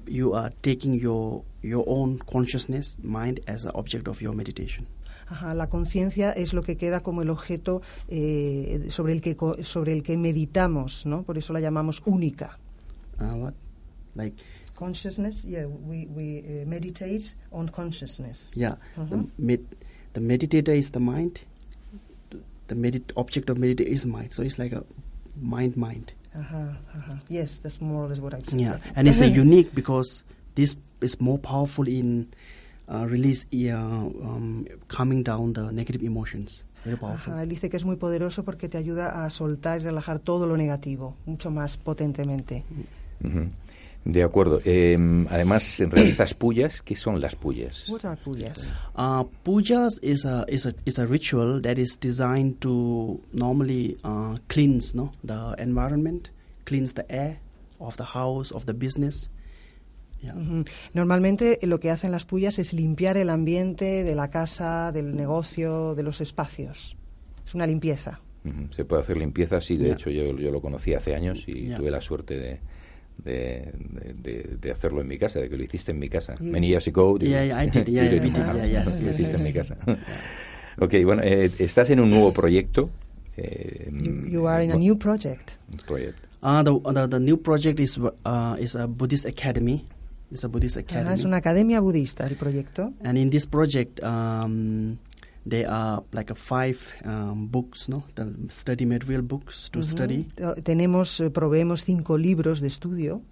you 0.06 0.34
are 0.34 0.52
taking 0.62 0.94
your 0.94 1.42
your 1.62 1.84
own 1.88 2.18
consciousness, 2.30 2.96
mind 3.02 3.40
as 3.48 3.64
an 3.64 3.72
object 3.74 4.06
of 4.08 4.20
your 4.22 4.34
meditation. 4.34 4.86
Ajá, 5.28 5.54
la 5.54 5.68
conciencia 5.68 6.30
es 6.30 6.52
lo 6.52 6.62
que 6.62 6.76
queda 6.76 7.02
como 7.02 7.22
el 7.22 7.30
objeto 7.30 7.82
eh, 8.08 8.86
sobre, 8.90 9.12
el 9.12 9.20
que, 9.20 9.34
sobre 9.64 9.92
el 9.92 10.04
que 10.04 10.16
meditamos, 10.16 11.04
¿no? 11.06 11.24
Por 11.24 11.36
eso 11.36 11.52
la 11.52 11.58
llamamos 11.60 12.00
única. 12.06 12.56
Uh, 13.20 13.34
what? 13.34 13.54
Like 14.14 14.36
Consciousness, 14.76 15.42
yeah, 15.44 15.66
we, 15.66 16.06
we 16.14 16.44
eh, 16.46 16.64
meditate 16.66 17.34
on 17.50 17.66
consciousness. 17.68 18.52
yeah, 18.54 18.76
the 18.94 19.16
Mhm. 19.16 19.30
med, 19.38 19.60
the 20.12 20.20
meditator 20.20 20.76
is 20.76 20.90
the 20.90 21.00
mind. 21.00 21.40
The 22.68 22.74
medit 22.74 23.10
object 23.16 23.48
of 23.50 23.58
meditation 23.58 23.92
is 23.94 24.06
mind. 24.06 24.32
So 24.32 24.42
it's 24.42 24.58
like 24.58 24.72
a 24.72 24.84
mind 25.40 25.76
mind. 25.76 26.12
Ajá, 26.36 26.78
ajá. 26.94 27.22
Yes, 27.28 27.60
that's 27.60 27.80
more 27.80 28.04
or 28.04 28.08
less 28.08 28.20
what 28.20 28.34
I 28.34 28.40
said. 28.44 28.60
Yeah, 28.60 28.78
and 28.94 29.08
it's 29.08 29.20
a 29.20 29.26
unique 29.44 29.74
because 29.74 30.24
this 30.54 30.76
is 31.00 31.20
more 31.20 31.38
powerful 31.38 31.88
in 31.88 32.28
uh, 32.88 33.06
release, 33.06 33.46
uh, 33.52 33.74
um, 33.74 34.66
calming 34.88 35.22
down 35.22 35.54
the 35.54 35.72
negative 35.72 36.02
emotions. 36.02 36.64
Very 36.84 36.96
powerful. 36.96 37.32
Ajá, 37.32 37.42
él 37.42 37.48
dice 37.48 37.68
que 37.70 37.76
es 37.76 37.84
muy 37.84 37.96
poderoso 37.96 38.44
porque 38.44 38.68
te 38.68 38.78
ayuda 38.78 39.24
a 39.24 39.30
soltar 39.30 39.80
y 39.80 39.84
relajar 39.84 40.18
todo 40.18 40.46
lo 40.46 40.56
negativo, 40.56 41.16
mucho 41.26 41.50
más 41.50 41.78
potentemente. 41.78 42.64
De 44.08 44.22
acuerdo. 44.22 44.60
Eh, 44.64 44.96
además, 45.30 45.82
realizas 45.90 46.32
pullas. 46.32 46.80
¿Qué 46.80 46.94
son 46.94 47.20
las 47.20 47.34
pullas? 47.34 47.88
What 47.88 48.04
are 48.04 48.16
puyas? 48.22 48.72
Uh, 48.96 49.24
pujas 49.42 49.98
is 50.00 50.24
a 50.24 50.44
is 50.48 50.64
a 50.64 50.74
is 50.84 50.98
a 51.00 51.06
ritual 51.06 51.60
that 51.62 51.76
is 51.78 51.98
designed 52.00 52.60
to 52.60 53.20
normally 53.32 53.96
uh, 54.04 54.36
cleanse 54.46 54.94
no 54.94 55.12
the 55.24 55.54
environment, 55.58 56.30
cleanse 56.64 56.94
the 56.94 57.04
air 57.08 57.40
of 57.80 57.96
the 57.96 58.04
house 58.04 58.52
of 58.52 58.64
the 58.66 58.72
business. 58.74 59.28
Yeah. 60.22 60.34
Normalmente 60.94 61.58
eh, 61.60 61.66
lo 61.66 61.78
que 61.80 61.90
hacen 61.90 62.12
las 62.12 62.24
puyas 62.24 62.58
es 62.60 62.72
limpiar 62.72 63.16
el 63.16 63.28
ambiente 63.28 64.04
de 64.04 64.14
la 64.14 64.30
casa, 64.30 64.92
del 64.92 65.16
negocio, 65.16 65.94
de 65.96 66.02
los 66.04 66.20
espacios. 66.20 66.96
Es 67.44 67.54
una 67.56 67.66
limpieza. 67.66 68.20
Ujú. 68.44 68.72
Se 68.72 68.84
puede 68.84 69.02
hacer 69.02 69.16
limpieza, 69.16 69.60
sí. 69.60 69.76
De 69.76 69.88
Ya. 69.88 69.94
hecho, 69.94 70.10
yo, 70.10 70.36
yo 70.38 70.50
lo 70.52 70.60
conocí 70.62 70.94
hace 70.94 71.14
años 71.14 71.44
y 71.48 71.66
Ya. 71.68 71.76
tuve 71.76 71.90
la 71.90 72.00
suerte 72.00 72.38
de, 72.38 72.60
de, 73.24 73.72
de- 74.22 74.56
de- 74.60 74.70
hacerlo 74.70 75.00
en 75.00 75.08
mi 75.08 75.18
casa, 75.18 75.40
de 75.40 75.48
que 75.48 75.56
lo 75.56 75.62
hiciste 75.64 75.90
en 75.92 75.98
mi 75.98 76.08
casa. 76.08 76.34
You- 76.38 76.50
Many 76.52 76.68
years 76.68 76.86
ago. 76.88 77.18
you- 77.18 77.26
Yeah, 77.28 77.44
yeah, 77.46 77.62
I 77.62 77.66
did. 77.70 77.88
you 77.88 77.94
Yeah, 77.94 78.04
did 78.10 78.12
yeah, 78.12 78.20
we 78.22 78.26
in 78.28 78.32
my 78.32 78.38
did. 78.38 78.44
house. 78.46 78.68
Yeah, 78.68 78.84
yes, 78.84 79.00
Lo 79.00 79.06
yes, 79.06 79.20
hiciste 79.20 79.36
en 79.36 79.44
mi 79.44 79.52
casa. 79.52 79.76
ok, 80.78 80.94
bueno, 81.04 81.22
eh, 81.22 81.50
estás 81.58 81.90
en 81.90 82.00
un 82.00 82.10
nuevo 82.10 82.32
proyecto. 82.32 82.90
eh, 83.36 83.88
You, 83.92 84.26
you 84.28 84.48
are 84.48 84.64
in 84.64 84.72
a 84.72 84.76
new 84.76 84.96
project. 84.98 85.52
project. 85.86 86.18
Uh, 86.42 86.62
the, 86.62 86.92
the 86.94 87.08
the 87.08 87.18
new 87.20 87.36
project 87.38 87.80
is 87.80 87.98
uh, 87.98 88.56
is 88.60 88.76
a 88.76 88.86
Buddhist 88.86 89.26
academy. 89.26 89.86
It's 90.30 90.44
a 90.44 90.48
Buddhist 90.48 90.76
academy. 90.76 91.14
es 91.14 91.24
una 91.24 91.36
academia 91.38 91.80
budista 91.80 92.26
el 92.26 92.36
proyecto. 92.36 92.92
And 93.02 93.16
in 93.18 93.30
this 93.30 93.46
project, 93.46 94.00
um, 94.02 94.98
there 95.46 95.70
are 95.70 96.02
like 96.12 96.30
a 96.30 96.34
five 96.34 96.78
um, 97.04 97.46
books, 97.46 97.88
no, 97.88 98.02
the 98.14 98.26
study 98.50 98.84
material 98.84 99.22
books 99.22 99.70
to 99.70 99.78
Ujú. 99.78 99.84
study, 99.84 100.26
Tenemos, 100.64 101.20
eh, 101.20 101.30
proveemos 101.30 101.84
cinco 101.84 102.18
libros 102.18 102.60
de 102.60 102.66
estudio 102.66 103.22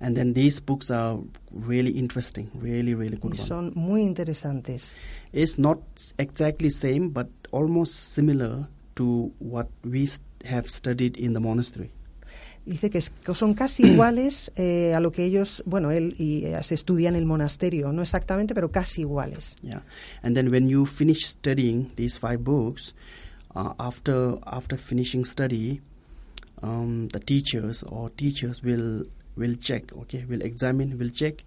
and 0.00 0.16
then 0.16 0.34
these 0.34 0.60
books 0.60 0.90
are 0.90 1.18
really 1.50 1.92
interesting, 1.92 2.50
really, 2.54 2.94
really 2.94 3.16
y 3.16 3.20
good 3.20 3.38
one. 3.38 3.46
son 3.46 3.72
muy 3.74 4.02
interesantes. 4.02 4.96
It's 5.32 5.58
not 5.58 5.78
exactly 6.18 6.70
same, 6.70 7.10
but 7.10 7.28
almost 7.50 7.94
similar 8.14 8.68
to 8.96 9.32
what 9.38 9.68
we 9.84 10.08
have 10.44 10.68
studied 10.68 11.16
in 11.16 11.32
the 11.32 11.40
monastery. 11.40 11.92
Dice 12.66 12.90
que, 12.90 12.98
es- 12.98 13.10
que 13.10 13.34
son 13.34 13.54
casi 13.54 13.84
iguales 13.92 14.50
eh, 14.56 14.92
a 14.94 15.00
lo 15.00 15.10
que 15.12 15.24
ellos, 15.24 15.62
bueno, 15.66 15.90
él 15.92 16.14
y 16.18 16.44
eh, 16.44 16.60
se 16.62 16.74
estudia 16.74 17.08
en 17.08 17.14
el 17.16 17.24
monasterio, 17.24 17.92
no 17.92 18.02
exactamente, 18.02 18.54
pero 18.54 18.70
casi 18.70 19.02
iguales. 19.02 19.56
Yeah, 19.62 19.82
and 20.22 20.34
then 20.36 20.50
when 20.50 20.68
you 20.68 20.84
finish 20.84 21.24
studying 21.26 21.90
these 21.94 22.18
five 22.18 22.38
books, 22.42 22.94
uh, 23.54 23.72
after 23.78 24.38
after 24.44 24.76
finishing 24.76 25.24
study, 25.24 25.80
um, 26.62 27.08
the 27.12 27.20
teachers 27.20 27.82
or 27.84 28.10
teachers 28.10 28.62
will 28.62 29.06
will 29.36 29.56
check, 29.58 29.92
okay, 29.96 30.24
will 30.28 30.42
examine, 30.42 30.96
will 30.98 31.10
check 31.12 31.44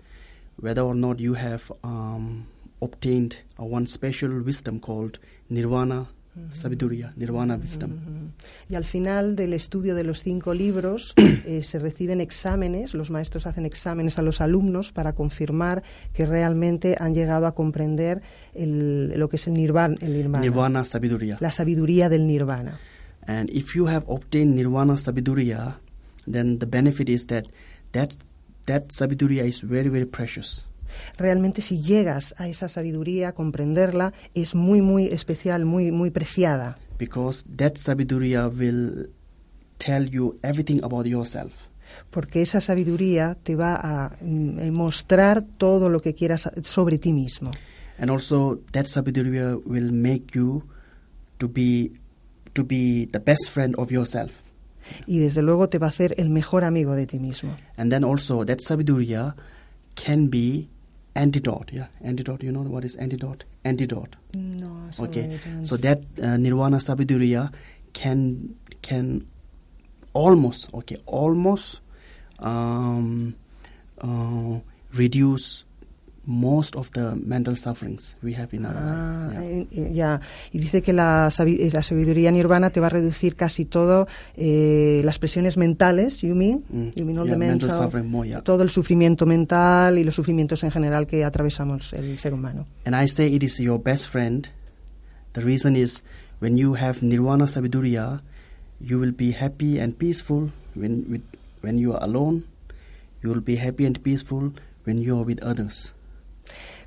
whether 0.62 0.82
or 0.84 0.96
not 0.96 1.20
you 1.20 1.34
have 1.36 1.72
um, 1.84 2.46
obtained 2.82 3.38
uh, 3.60 3.66
one 3.66 3.86
special 3.88 4.42
wisdom 4.42 4.80
called 4.80 5.20
nirvana 5.50 6.08
sabiduria, 6.52 7.12
nirvana 7.16 7.56
wisdom. 7.56 7.92
Y 8.70 8.76
al 8.76 8.86
final 8.86 9.36
del 9.36 9.54
estudio 9.54 9.96
de 9.96 10.04
los 10.04 10.22
cinco 10.24 10.54
libros 10.54 11.14
eh, 11.46 11.62
se 11.64 11.80
reciben 11.80 12.22
exámenes, 12.22 12.94
los 12.94 13.10
maestros 13.12 13.46
hacen 13.48 13.66
exámenes 13.66 14.18
a 14.20 14.22
los 14.22 14.42
alumnos 14.42 14.92
para 14.92 15.14
confirmar 15.14 15.84
que 16.14 16.26
realmente 16.26 16.96
han 17.00 17.14
llegado 17.16 17.46
a 17.48 17.54
comprender 17.56 18.22
el- 18.54 19.18
lo 19.20 19.30
que 19.30 19.36
es 19.38 19.48
el 19.48 19.54
nirvana, 19.54 19.96
el 20.02 20.14
nirvana, 20.14 20.40
Nirvana 20.42 20.86
sabiduria. 20.86 21.38
la 21.40 21.52
sabiduría 21.52 22.10
del 22.10 22.28
nirvana. 22.28 22.80
And 23.28 23.50
if 23.52 23.76
you 23.76 23.88
have 23.88 24.06
obtained 24.08 24.56
nirvana 24.56 24.98
sabiduria, 24.98 25.80
then 26.30 26.58
the 26.60 26.66
benefit 26.66 27.10
is 27.10 27.28
that 27.28 27.46
that 27.92 28.12
that 28.66 28.90
sabiduria 28.92 29.46
is 29.46 29.62
very 29.62 29.90
very 29.90 30.06
precious. 30.06 30.66
Realmente 31.18 31.62
si 31.62 31.82
llegas 31.82 32.34
a 32.38 32.48
esa 32.48 32.70
sabiduría, 32.70 33.34
comprenderla, 33.34 34.14
es 34.34 34.56
muy, 34.56 34.82
muy 34.82 35.08
especial, 35.08 35.66
muy, 35.66 35.92
muy 35.92 36.10
preciada. 36.12 36.78
because 37.00 37.46
that 37.56 37.78
sabiduria 37.78 38.48
will 38.50 39.08
tell 39.80 40.04
you 40.04 40.38
everything 40.44 40.84
about 40.84 41.06
yourself. 41.08 41.54
porque 42.12 42.42
esa 42.42 42.62
sabiduría 42.62 43.36
te 43.42 43.56
va 43.56 43.76
a 43.76 44.16
mm, 44.22 44.60
eh, 44.60 44.72
mostrar 44.72 45.42
todo 45.42 45.90
lo 45.90 46.02
que 46.02 46.14
quieras 46.14 46.50
sobre 46.62 47.00
ti 47.00 47.12
mismo. 47.14 47.52
And 47.98 48.12
also 48.12 48.60
that 48.72 48.86
sabiduria 48.86 49.58
will 49.66 49.92
make 49.92 50.36
you 50.36 50.64
to 51.40 51.48
be 51.48 51.92
to 52.54 52.64
be 52.64 53.08
the 53.12 53.20
best 53.20 53.50
friend 53.50 53.76
of 53.78 53.92
yourself. 53.92 54.32
Y 55.06 55.20
desde 55.20 55.42
luego 55.42 55.68
te 55.70 55.78
va 55.78 55.88
a 55.88 55.90
hacer 55.90 56.16
el 56.18 56.30
mejor 56.30 56.64
amigo 56.64 56.96
de 56.96 57.06
ti 57.08 57.20
mismo. 57.20 57.56
And 57.78 57.92
then 57.92 58.04
also 58.04 58.46
that 58.46 58.60
sabiduría 58.60 59.36
can 59.96 60.30
be 60.30 60.70
antidote. 61.16 61.72
Yeah, 61.74 61.88
antidote. 62.04 62.44
You 62.44 62.52
know 62.52 62.62
what 62.62 62.86
is 62.86 62.96
antidote? 62.96 63.44
Antidote. 63.66 64.16
No, 64.34 64.90
Okay. 65.00 65.40
So 65.64 65.78
that 65.78 66.00
uh, 66.22 66.38
nirvana 66.38 66.78
sabiduria 66.78 67.52
can 67.94 68.56
can 68.82 69.28
almost 70.14 70.70
okay 70.74 70.98
almost 71.06 71.82
um, 72.40 73.36
uh, 74.02 74.60
reduce 74.94 75.66
most 76.26 76.76
of 76.76 76.92
the 76.92 77.16
mental 77.16 77.56
sufferings 77.56 78.16
we 78.22 78.34
have 78.36 78.54
in 78.54 78.66
our 78.66 78.76
Ah, 78.76 79.30
life. 79.34 79.40
Yeah. 79.42 79.50
eh, 79.52 79.68
eh, 79.72 79.94
ya. 79.94 80.22
Y 80.52 80.60
dice 80.60 80.82
que 80.82 80.94
la, 80.94 81.30
eh, 81.40 81.70
la 81.74 81.82
sabiduría 81.84 82.32
nirvana 82.32 82.70
te 82.70 82.80
va 82.80 82.88
a 82.88 82.90
reducir 82.90 83.36
casi 83.36 83.66
todo 83.66 84.08
eh, 84.36 85.02
las 85.04 85.18
presiones 85.20 85.58
mentales, 85.58 86.22
you 86.22 86.36
mean? 86.36 86.64
Mm. 86.72 86.90
You 86.96 87.06
mean 87.06 87.18
all 87.20 87.26
Yeah, 87.26 87.34
the 87.34 87.40
mental 87.40 87.68
mental- 87.70 87.86
suffering 87.86 88.10
more, 88.10 88.28
yeah. 88.28 88.42
todo 88.42 88.64
el 88.64 88.70
sufrimiento 88.70 89.26
mental 89.26 89.98
y 89.98 90.04
los 90.04 90.16
sufrimientos 90.16 90.64
en 90.64 90.72
general 90.72 91.08
que 91.08 91.24
atravesamos 91.26 91.94
el 91.94 92.18
ser 92.18 92.34
humano. 92.34 92.68
And 92.86 92.96
I 92.96 93.08
say 93.08 93.34
it 93.34 93.44
is 93.44 93.58
your 93.60 93.80
best 93.82 94.08
friend. 94.08 94.48
The 95.34 95.42
reason 95.42 95.76
is 95.76 96.04
when 96.40 96.58
you 96.58 96.76
have 96.76 97.02
nirvana 97.02 97.48
sabiduria, 97.48 98.22
you 98.80 99.00
will 99.00 99.14
be 99.14 99.32
happy 99.32 99.80
and 99.80 99.98
peaceful 99.98 100.52
when 100.76 101.06
with, 101.10 101.24
when 101.62 101.78
you 101.78 101.94
are 101.94 102.04
alone. 102.04 102.44
You 103.22 103.30
will 103.32 103.42
be 103.42 103.58
happy 103.58 103.86
and 103.86 104.02
peaceful 104.02 104.54
when 104.86 105.00
you 105.02 105.18
are 105.18 105.24
with 105.26 105.42
others. 105.44 105.94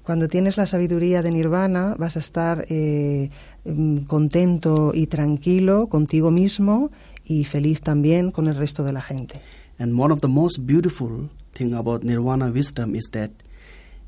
Cuando 0.03 0.27
tienes 0.27 0.57
la 0.57 0.67
sabiduría 0.67 1.23
de 1.23 1.31
nirvana, 1.31 1.95
vas 1.97 2.17
a 2.17 2.19
estar 2.19 2.65
eh, 2.69 3.31
mm, 3.65 3.99
contento 3.99 4.93
y 4.95 5.07
tranquilo 5.07 5.89
contigo 5.89 6.31
mismo 6.31 6.91
y 7.25 7.45
feliz 7.45 7.81
también 7.81 8.33
con 8.33 8.49
el 8.49 8.57
resto 8.57 8.83
de 8.83 8.93
la 8.93 9.01
gente. 9.01 9.41
And 9.79 9.99
one 9.99 10.13
of 10.13 10.21
the 10.21 10.29
most 10.29 10.61
beautiful 10.61 11.31
thing 11.53 11.75
about 11.75 12.03
nirvana 12.03 12.51
wisdom 12.51 12.95
is 12.95 13.11
that 13.13 13.31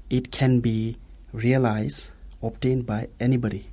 it 0.08 0.36
can 0.36 0.60
be 0.60 0.96
realized, 1.32 2.10
obtained 2.40 2.86
by 2.86 3.08
anybody. 3.20 3.66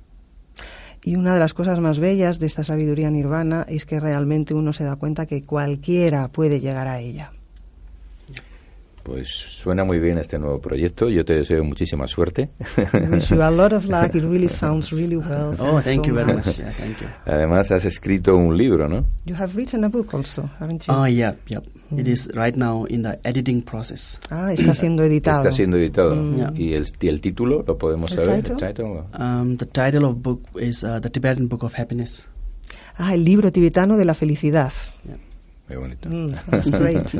Y 1.04 1.16
una 1.16 1.34
de 1.34 1.40
las 1.40 1.52
cosas 1.52 1.80
más 1.80 1.98
bellas 1.98 2.38
de 2.38 2.46
esta 2.46 2.62
sabiduría 2.62 3.10
nirvana 3.10 3.66
es 3.68 3.84
que 3.84 3.98
realmente 3.98 4.54
uno 4.54 4.72
se 4.72 4.84
da 4.84 4.94
cuenta 4.94 5.26
que 5.26 5.42
cualquiera 5.42 6.28
puede 6.28 6.60
llegar 6.60 6.86
a 6.86 7.00
ella. 7.00 7.32
Pues 9.02 9.28
suena 9.28 9.84
muy 9.84 9.98
bien 9.98 10.18
este 10.18 10.38
nuevo 10.38 10.60
proyecto. 10.60 11.08
Yo 11.08 11.24
te 11.24 11.34
deseo 11.34 11.64
muchísima 11.64 12.06
suerte. 12.06 12.50
wish 13.10 13.30
you 13.30 13.42
a 13.42 13.50
lot 13.50 13.72
of 13.72 13.84
luck. 13.86 14.14
It 14.14 14.22
really 14.22 14.48
sounds 14.48 14.92
really 14.92 15.16
well. 15.16 15.54
Oh, 15.58 15.80
thank 15.80 16.04
so 16.04 16.10
you 16.10 16.14
very 16.14 16.32
much. 16.32 16.46
much. 16.46 16.58
Yeah, 16.58 16.72
thank 16.72 17.00
you. 17.00 17.08
Además, 17.26 17.70
has 17.72 17.84
escrito 17.84 18.36
un 18.36 18.56
libro, 18.56 18.88
¿no? 18.88 19.04
You 19.24 19.34
have 19.36 19.54
written 19.56 19.84
a 19.84 19.88
book 19.88 20.14
also, 20.14 20.48
haven't 20.60 20.86
you? 20.86 20.94
Oh, 20.94 21.06
yeah, 21.06 21.34
yep. 21.48 21.64
It 21.90 22.06
is 22.08 22.28
right 22.34 22.56
now 22.56 22.86
in 22.86 23.02
the 23.02 23.18
editing 23.24 23.60
process. 23.62 24.18
Ah, 24.30 24.52
está 24.52 24.74
siendo 24.74 25.02
editado. 25.02 25.38
Está 25.38 25.52
siendo 25.52 25.76
editado. 25.76 26.14
Mm. 26.16 26.36
Yeah. 26.36 26.52
¿Y, 26.54 26.74
el, 26.74 26.86
y 27.00 27.08
el 27.08 27.20
título 27.20 27.64
lo 27.66 27.76
podemos 27.76 28.12
¿El 28.12 28.24
saber? 28.24 28.42
title? 28.42 28.66
¿El 28.66 28.74
title? 28.74 29.02
Um, 29.18 29.56
the 29.58 29.66
title 29.66 30.04
of 30.06 30.22
book 30.22 30.42
is 30.58 30.82
uh, 30.84 31.00
the 31.00 31.10
Tibetan 31.10 31.48
Book 31.48 31.64
of 31.64 31.74
Happiness. 31.78 32.26
Ah, 32.96 33.14
el 33.14 33.24
libro 33.24 33.50
tibetano 33.50 33.96
de 33.96 34.04
la 34.04 34.14
felicidad. 34.14 34.72
Muy 35.68 35.76
bonito. 35.78 36.08
Mm, 36.08 36.32
great. 36.78 37.14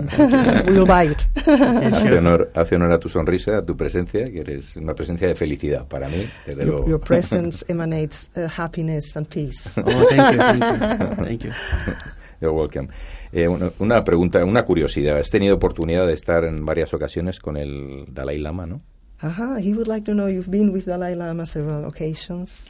We'll 0.68 0.84
buy 0.86 1.04
it. 1.10 1.26
Hace 1.46 2.18
honor, 2.18 2.50
hace 2.54 2.74
honor 2.76 2.92
a 2.92 2.98
tu 2.98 3.08
sonrisa, 3.08 3.58
a 3.58 3.62
tu 3.62 3.76
presencia, 3.76 4.24
que 4.30 4.40
eres 4.40 4.76
una 4.76 4.94
presencia 4.94 5.28
de 5.28 5.34
felicidad 5.34 5.86
para 5.86 6.08
mí, 6.08 6.26
desde 6.46 6.64
Your, 6.64 6.74
luego. 6.74 6.88
your 6.88 7.00
presence 7.00 7.64
emanates 7.68 8.28
uh, 8.36 8.48
happiness 8.56 9.16
and 9.16 9.26
peace. 9.28 9.78
Oh, 9.78 9.82
thank 10.10 10.32
you, 10.32 10.38
thank 10.38 10.60
you, 10.60 11.24
thank 11.24 11.44
you. 11.44 11.50
You're 12.40 12.52
welcome. 12.54 12.88
Eh, 13.32 13.46
una, 13.46 13.70
una 13.78 14.02
pregunta, 14.02 14.44
una 14.44 14.64
curiosidad. 14.64 15.18
Has 15.18 15.30
tenido 15.30 15.54
oportunidad 15.54 16.08
de 16.08 16.14
estar 16.14 16.42
en 16.44 16.66
varias 16.66 16.92
ocasiones 16.92 17.38
con 17.38 17.56
el 17.56 18.06
Dalai 18.08 18.38
Lama, 18.38 18.66
¿no? 18.66 18.82
Ajá, 19.20 19.60
he 19.60 19.72
would 19.72 19.86
like 19.86 20.04
to 20.04 20.12
know 20.12 20.26
you've 20.28 20.50
been 20.50 20.70
with 20.70 20.84
Dalai 20.84 21.14
Lama 21.14 21.46
several 21.46 21.84
occasions. 21.84 22.68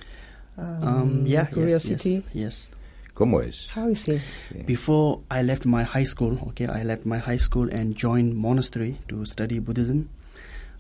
Um, 0.58 0.82
Um, 0.84 1.26
yeah, 1.26 1.44
yes, 1.46 1.54
curiosity. 1.54 2.22
yes, 2.34 2.34
yes. 2.34 2.70
¿Cómo 3.14 3.40
es? 3.42 3.69
How 3.76 3.88
is 3.90 4.07
he? 4.09 4.19
Sí. 4.38 4.62
Before 4.66 5.21
I 5.31 5.42
left 5.42 5.66
my 5.66 5.83
high 5.85 6.07
school, 6.07 6.38
okay, 6.49 6.66
I 6.66 6.83
left 6.85 7.04
my 7.04 7.19
high 7.19 7.38
school 7.38 7.69
and 7.73 7.95
joined 7.95 8.35
monastery 8.35 8.97
to 9.09 9.25
study 9.26 9.59
Buddhism. 9.61 10.09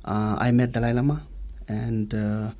Uh, 0.04 0.36
I 0.40 0.50
met 0.52 0.72
Dalai 0.72 0.92
Lama, 0.94 1.26
and 1.68 2.12
uh, 2.14 2.50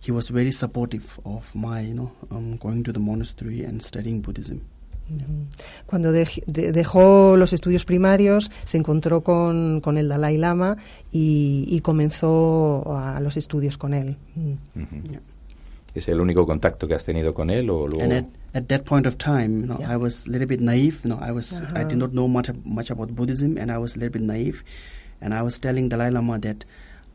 he 0.00 0.10
was 0.12 0.28
very 0.30 0.50
supportive 0.52 1.18
of 1.24 1.54
my, 1.54 1.80
you 1.80 1.94
know, 1.94 2.10
um, 2.30 2.56
going 2.56 2.82
to 2.84 2.92
the 2.92 2.98
monastery 3.00 3.62
and 3.62 3.80
studying 3.82 4.20
Buddhism. 4.20 4.60
Ujú. 5.10 5.46
Cuando 5.86 6.12
dej- 6.12 6.42
de- 6.46 6.70
dejó 6.72 7.36
los 7.36 7.52
estudios 7.52 7.84
primarios, 7.84 8.50
se 8.64 8.78
encontró 8.78 9.22
con, 9.22 9.80
con 9.80 9.96
el 9.98 10.08
Dalai 10.08 10.36
Lama 10.38 10.76
y, 11.12 11.64
y 11.68 11.80
comenzó 11.80 12.84
a 12.96 13.20
los 13.20 13.36
estudios 13.36 13.76
con 13.78 13.94
él. 13.94 14.16
Mm. 14.36 14.52
Ujú. 14.82 15.02
Yeah. 15.10 15.20
¿Es 15.94 16.06
el 16.08 16.20
único 16.20 16.46
contacto 16.46 16.86
que 16.86 16.94
has 16.94 17.04
tenido 17.04 17.34
con 17.34 17.50
él 17.50 17.68
o 17.70 17.86
luego? 17.88 18.02
And 18.04 18.12
at, 18.12 18.24
at 18.54 18.68
that 18.68 18.84
point 18.84 19.06
of 19.06 19.16
time, 19.18 19.60
you 19.62 19.66
know, 19.66 19.78
Yeah. 19.80 19.94
I 19.94 19.96
was 19.96 20.26
a 20.26 20.30
little 20.30 20.46
bit 20.46 20.60
naive. 20.60 21.00
You 21.04 21.10
know, 21.10 21.18
I 21.20 21.32
was 21.32 21.60
I 21.60 21.64
Uh-huh. 21.64 21.88
did 21.88 21.98
not 21.98 22.12
know 22.12 22.28
much 22.28 22.50
much 22.64 22.90
about 22.90 23.14
Buddhism, 23.14 23.56
and 23.58 23.70
I 23.72 23.78
was 23.78 23.96
a 23.96 23.98
little 23.98 24.12
bit 24.12 24.22
naive. 24.22 24.62
And 25.20 25.34
I 25.34 25.42
was 25.42 25.58
telling 25.58 25.88
Dalai 25.88 26.10
Lama 26.10 26.38
that 26.40 26.64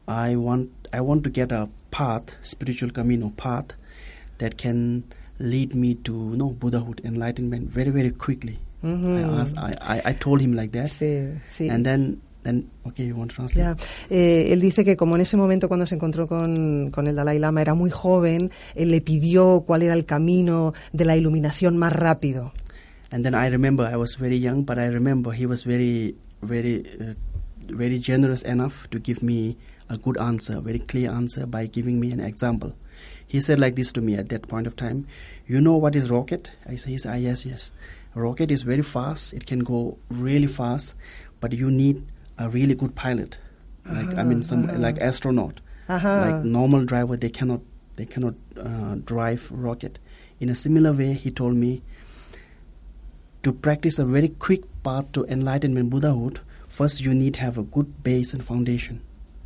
I 0.08 0.36
want 0.36 0.70
I 0.94 1.00
want 1.02 1.24
to 1.24 1.30
get 1.30 1.52
a 1.52 1.68
path, 1.92 2.24
spiritual 2.44 2.92
camino 2.92 3.32
path, 3.38 3.74
that 4.40 4.58
can 4.58 5.04
lead 5.40 5.74
me 5.74 5.96
to 6.04 6.12
you 6.14 6.38
know 6.38 6.50
Buddhahood, 6.52 7.02
enlightenment 7.04 7.70
very 7.70 7.90
very 7.92 8.12
quickly. 8.12 8.60
Ujú. 8.84 9.18
I 9.18 9.42
asked, 9.42 9.58
I, 9.58 9.72
I 9.82 10.02
I 10.12 10.14
told 10.14 10.42
him 10.42 10.54
like 10.54 10.72
that, 10.74 10.88
Sí, 10.92 11.10
sí. 11.50 11.72
and 11.72 11.86
then 11.86 12.22
then 12.46 12.70
okay, 12.86 13.06
you 13.06 13.16
want 13.16 13.32
to 13.32 13.36
translate? 13.36 13.66
Ya. 13.66 13.76
Eh, 14.10 14.54
él 14.54 14.62
dice 14.62 14.86
que 14.86 14.96
como 14.96 15.16
en 15.16 15.22
ese 15.22 15.36
momento 15.36 15.68
cuando 15.68 15.86
se 15.86 15.96
encontró 15.96 16.28
con, 16.28 16.92
con 16.92 17.08
el 17.08 17.16
Dalai 17.16 17.40
Lama 17.40 17.62
era 17.62 17.74
muy 17.74 17.90
joven, 17.90 18.52
él 18.76 18.92
le 18.92 19.02
pidió 19.02 19.64
cuál 19.66 19.82
era 19.82 19.94
el 19.94 20.06
camino 20.06 20.74
de 20.94 21.06
la 21.06 21.18
iluminación 21.18 21.78
más 21.78 21.92
rápido. 21.92 22.54
And 23.12 23.24
then 23.24 23.36
I 23.36 23.50
remember 23.50 23.86
I 23.86 23.98
was 23.98 24.18
very 24.18 24.40
young, 24.40 24.64
but 24.64 24.78
I 24.78 24.88
remember 24.88 25.32
he 25.32 25.46
was 25.46 25.64
very, 25.64 26.16
very, 26.42 26.86
uh, 27.00 27.14
very 27.68 28.00
generous 28.00 28.44
enough 28.44 28.88
to 28.90 29.00
give 29.00 29.24
me 29.24 29.58
a 29.90 29.98
good 29.98 30.18
answer, 30.18 30.58
a 30.58 30.62
very 30.62 30.80
clear 30.80 31.12
answer 31.12 31.46
by 31.46 31.68
giving 31.68 32.00
me 32.00 32.12
an 32.12 32.20
example. 32.20 32.74
He 33.28 33.42
said 33.42 33.60
like 33.60 33.76
this 33.76 33.92
to 33.94 34.02
me 34.02 34.16
at 34.16 34.30
that 34.30 34.48
point 34.48 34.68
of 34.68 34.76
time. 34.76 35.08
You 35.48 35.62
know 35.62 35.78
what 35.78 35.96
is 35.96 36.10
rocket? 36.10 36.52
I 36.68 36.76
said, 36.76 37.00
ah, 37.08 37.16
yes, 37.16 37.46
yes. 37.46 37.72
Rocket 38.16 38.52
is 38.52 38.64
very 38.64 38.82
fast. 38.82 39.34
It 39.34 39.46
can 39.46 39.60
go 39.60 39.98
really 40.10 40.48
fast, 40.48 40.96
but 41.40 41.54
you 41.54 41.70
need 41.70 42.04
a 42.38 42.50
really 42.50 42.76
good 42.76 42.96
pilot. 42.96 43.38
Like 43.86 44.18
I 44.18 44.24
mean, 44.24 44.44
some 44.44 44.66
Uh-huh, 44.66 44.78
like 44.80 44.98
astronaut. 45.00 45.62
Ajá. 45.88 46.14
Like 46.26 46.44
normal 46.44 46.86
driver, 46.86 47.16
they 47.16 47.30
cannot, 47.30 47.62
they 47.98 48.06
cannot 48.06 48.34
uh, 48.58 48.96
drive 49.06 49.50
rocket. 49.52 50.00
In 50.40 50.50
a 50.50 50.56
similar 50.56 50.92
way, 50.92 51.14
he 51.14 51.32
told 51.32 51.56
me 51.56 51.82
to 53.44 53.54
practice 53.54 54.00
a 54.00 54.06
very 54.06 54.30
quick 54.30 54.64
path 54.84 55.12
to 55.14 55.24
enlightenment 55.26 55.90
Buddhahood, 55.92 56.40
first 56.68 57.02
you 57.02 57.14
need 57.14 57.36
to 57.36 57.42
have 57.42 57.58
a 57.60 57.64
good 57.64 58.04
base 58.04 58.34
and 58.34 58.44
foundation. 58.44 59.02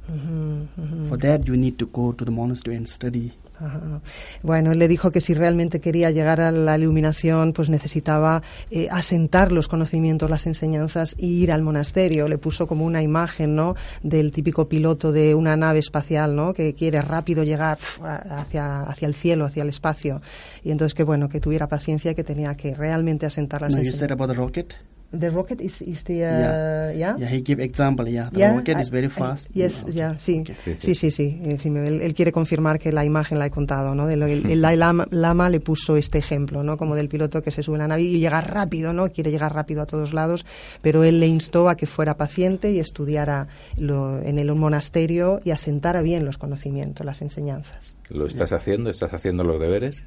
Ujú, 0.10 0.68
ujú. 0.80 1.08
For 1.10 1.18
that, 1.18 1.48
you 1.48 1.58
need 1.58 1.78
to 1.80 1.86
go 1.86 2.12
to 2.14 2.26
the 2.26 2.32
monastery 2.32 2.76
and 2.76 2.88
study. 2.88 3.34
Ajá. 3.60 4.02
Bueno, 4.42 4.72
él 4.72 4.80
le 4.80 4.88
dijo 4.88 5.12
que 5.12 5.22
si 5.22 5.34
realmente 5.34 5.82
quería 5.82 6.12
llegar 6.12 6.40
a 6.40 6.52
la 6.52 6.78
iluminación, 6.78 7.52
pues 7.54 7.70
necesitaba 7.70 8.42
eh, 8.72 8.88
asentar 8.90 9.52
los 9.52 9.68
conocimientos, 9.68 10.30
las 10.30 10.48
enseñanzas 10.48 11.16
e 11.20 11.26
ir 11.26 11.52
al 11.52 11.62
monasterio. 11.62 12.28
Le 12.28 12.38
puso 12.38 12.68
como 12.68 12.86
una 12.86 13.04
imagen, 13.04 13.56
¿no? 13.56 13.76
Del 14.02 14.32
típico 14.32 14.70
piloto 14.70 15.12
de 15.12 15.36
una 15.36 15.58
nave 15.58 15.80
espacial, 15.80 16.36
¿no? 16.36 16.54
Que 16.54 16.74
quiere 16.74 17.02
rápido 17.02 17.44
llegar 17.44 17.78
pf, 17.78 18.02
hacia, 18.04 18.84
hacia 18.84 19.08
el 19.08 19.14
cielo, 19.14 19.46
hacia 19.46 19.64
el 19.64 19.70
espacio. 19.70 20.22
Y 20.64 20.72
entonces 20.72 20.96
que 20.96 21.04
bueno, 21.04 21.28
que 21.28 21.40
tuviera 21.40 21.68
paciencia 21.68 22.12
y 22.12 22.16
que 22.16 22.24
tenía 22.24 22.56
que 22.56 22.74
realmente 22.74 23.26
asentar 23.26 23.62
las 23.62 23.76
you 23.76 23.92
said 23.92 24.12
enseñanzas. 24.12 24.76
The 25.12 25.30
rocket. 25.30 25.62
Is, 25.62 25.82
is 25.82 26.04
the, 26.04 26.14
uh, 26.14 26.18
Yeah. 26.18 26.92
yeah? 26.94 27.16
Yeah, 27.18 27.30
he 27.32 27.42
gave 27.42 27.60
example. 27.64 28.08
Yeah, 28.08 28.30
the 28.32 28.40
Yeah, 28.40 28.56
rocket 28.56 28.78
I- 28.78 28.82
is 28.82 28.90
very 28.90 29.08
I- 29.08 29.10
fast. 29.10 29.48
yes, 29.54 29.84
Okay. 29.84 29.94
yeah, 29.96 30.16
sí. 30.20 30.42
Okay. 30.42 30.56
Sí, 30.64 30.76
Sí, 30.80 30.96
sí, 30.96 31.12
sí. 31.12 31.40
eh, 31.44 31.58
sí, 31.58 31.70
me- 31.70 31.88
él, 31.88 32.02
él 32.02 32.14
quiere 32.14 32.32
confirmar 32.32 32.80
que 32.80 32.92
la 32.92 33.04
imagen 33.06 33.40
la 33.40 33.46
he 33.48 33.52
contado, 33.52 33.96
¿no? 33.96 34.08
De 34.08 34.16
lo- 34.16 34.28
el, 34.28 34.46
el 34.46 34.62
Dalai 34.70 34.78
Lama, 34.78 35.08
Lama 35.12 35.50
le 35.50 35.60
puso 35.60 35.98
este 35.98 36.18
ejemplo, 36.20 36.64
¿no? 36.64 36.78
Como 36.78 36.96
del 36.96 37.10
piloto 37.10 37.42
que 37.42 37.52
se 37.52 37.64
sube 37.64 37.76
a 37.76 37.80
la 37.80 37.88
nave 37.88 38.04
y 38.04 38.20
llega 38.20 38.42
rápido, 38.42 38.94
¿no? 38.94 39.08
Quiere 39.10 39.32
llegar 39.32 39.54
rápido 39.54 39.82
a 39.82 39.86
todos 39.86 40.14
lados, 40.14 40.46
pero 40.82 41.04
él 41.04 41.20
le 41.20 41.28
instó 41.28 41.70
a 41.70 41.76
que 41.76 41.86
fuera 41.88 42.16
paciente 42.18 42.72
y 42.72 42.80
estudiara 42.80 43.48
lo- 43.78 44.22
en 44.22 44.38
el 44.40 44.54
monasterio 44.56 45.40
y 45.44 45.52
asentara 45.52 46.02
bien 46.02 46.26
los 46.26 46.38
conocimientos, 46.38 47.06
las 47.06 47.22
enseñanzas. 47.22 47.96
¿Lo 48.10 48.26
estás 48.26 48.54
haciendo? 48.54 48.90
¿Estás 48.90 49.14
haciendo 49.14 49.44
los 49.44 49.60
deberes? 49.60 49.98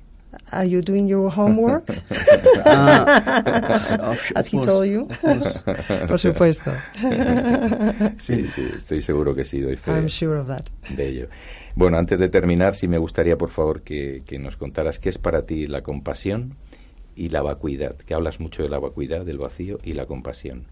Are 0.51 0.65
you 0.67 0.81
doing 0.83 1.07
your 1.07 1.31
homework? 1.31 1.85
Uh, 1.91 1.95
of- 4.01 4.33
As 4.35 4.47
he 4.49 4.59
told 4.61 4.87
you? 4.87 5.07
Por 6.09 6.19
supuesto. 6.19 6.73
Sí, 8.19 8.49
sí, 8.49 8.69
estoy 8.77 9.03
seguro 9.03 9.35
que 9.35 9.45
sí, 9.45 9.61
doy 9.61 9.77
fe 9.77 9.93
I'm 9.93 10.09
sure 10.09 10.39
of 10.39 10.49
that. 10.49 10.67
de 10.97 11.09
ello. 11.09 11.29
Bueno, 11.75 11.99
antes 11.99 12.19
de 12.19 12.29
terminar, 12.29 12.75
sí 12.75 12.89
me 12.89 12.99
gustaría, 12.99 13.37
por 13.39 13.51
favor, 13.51 13.83
que, 13.83 14.23
que 14.27 14.39
nos 14.39 14.57
contaras 14.57 14.99
qué 14.99 15.09
es 15.09 15.19
para 15.19 15.47
ti 15.47 15.67
la 15.67 15.83
compasión 15.83 16.57
y 17.17 17.29
la 17.31 17.43
vacuidad, 17.43 17.97
que 17.97 18.15
hablas 18.15 18.41
mucho 18.41 18.63
de 18.63 18.69
la 18.69 18.79
vacuidad, 18.79 19.25
del 19.25 19.39
vacío 19.39 19.79
y 19.83 19.95
la 19.95 20.07
compasión. 20.07 20.67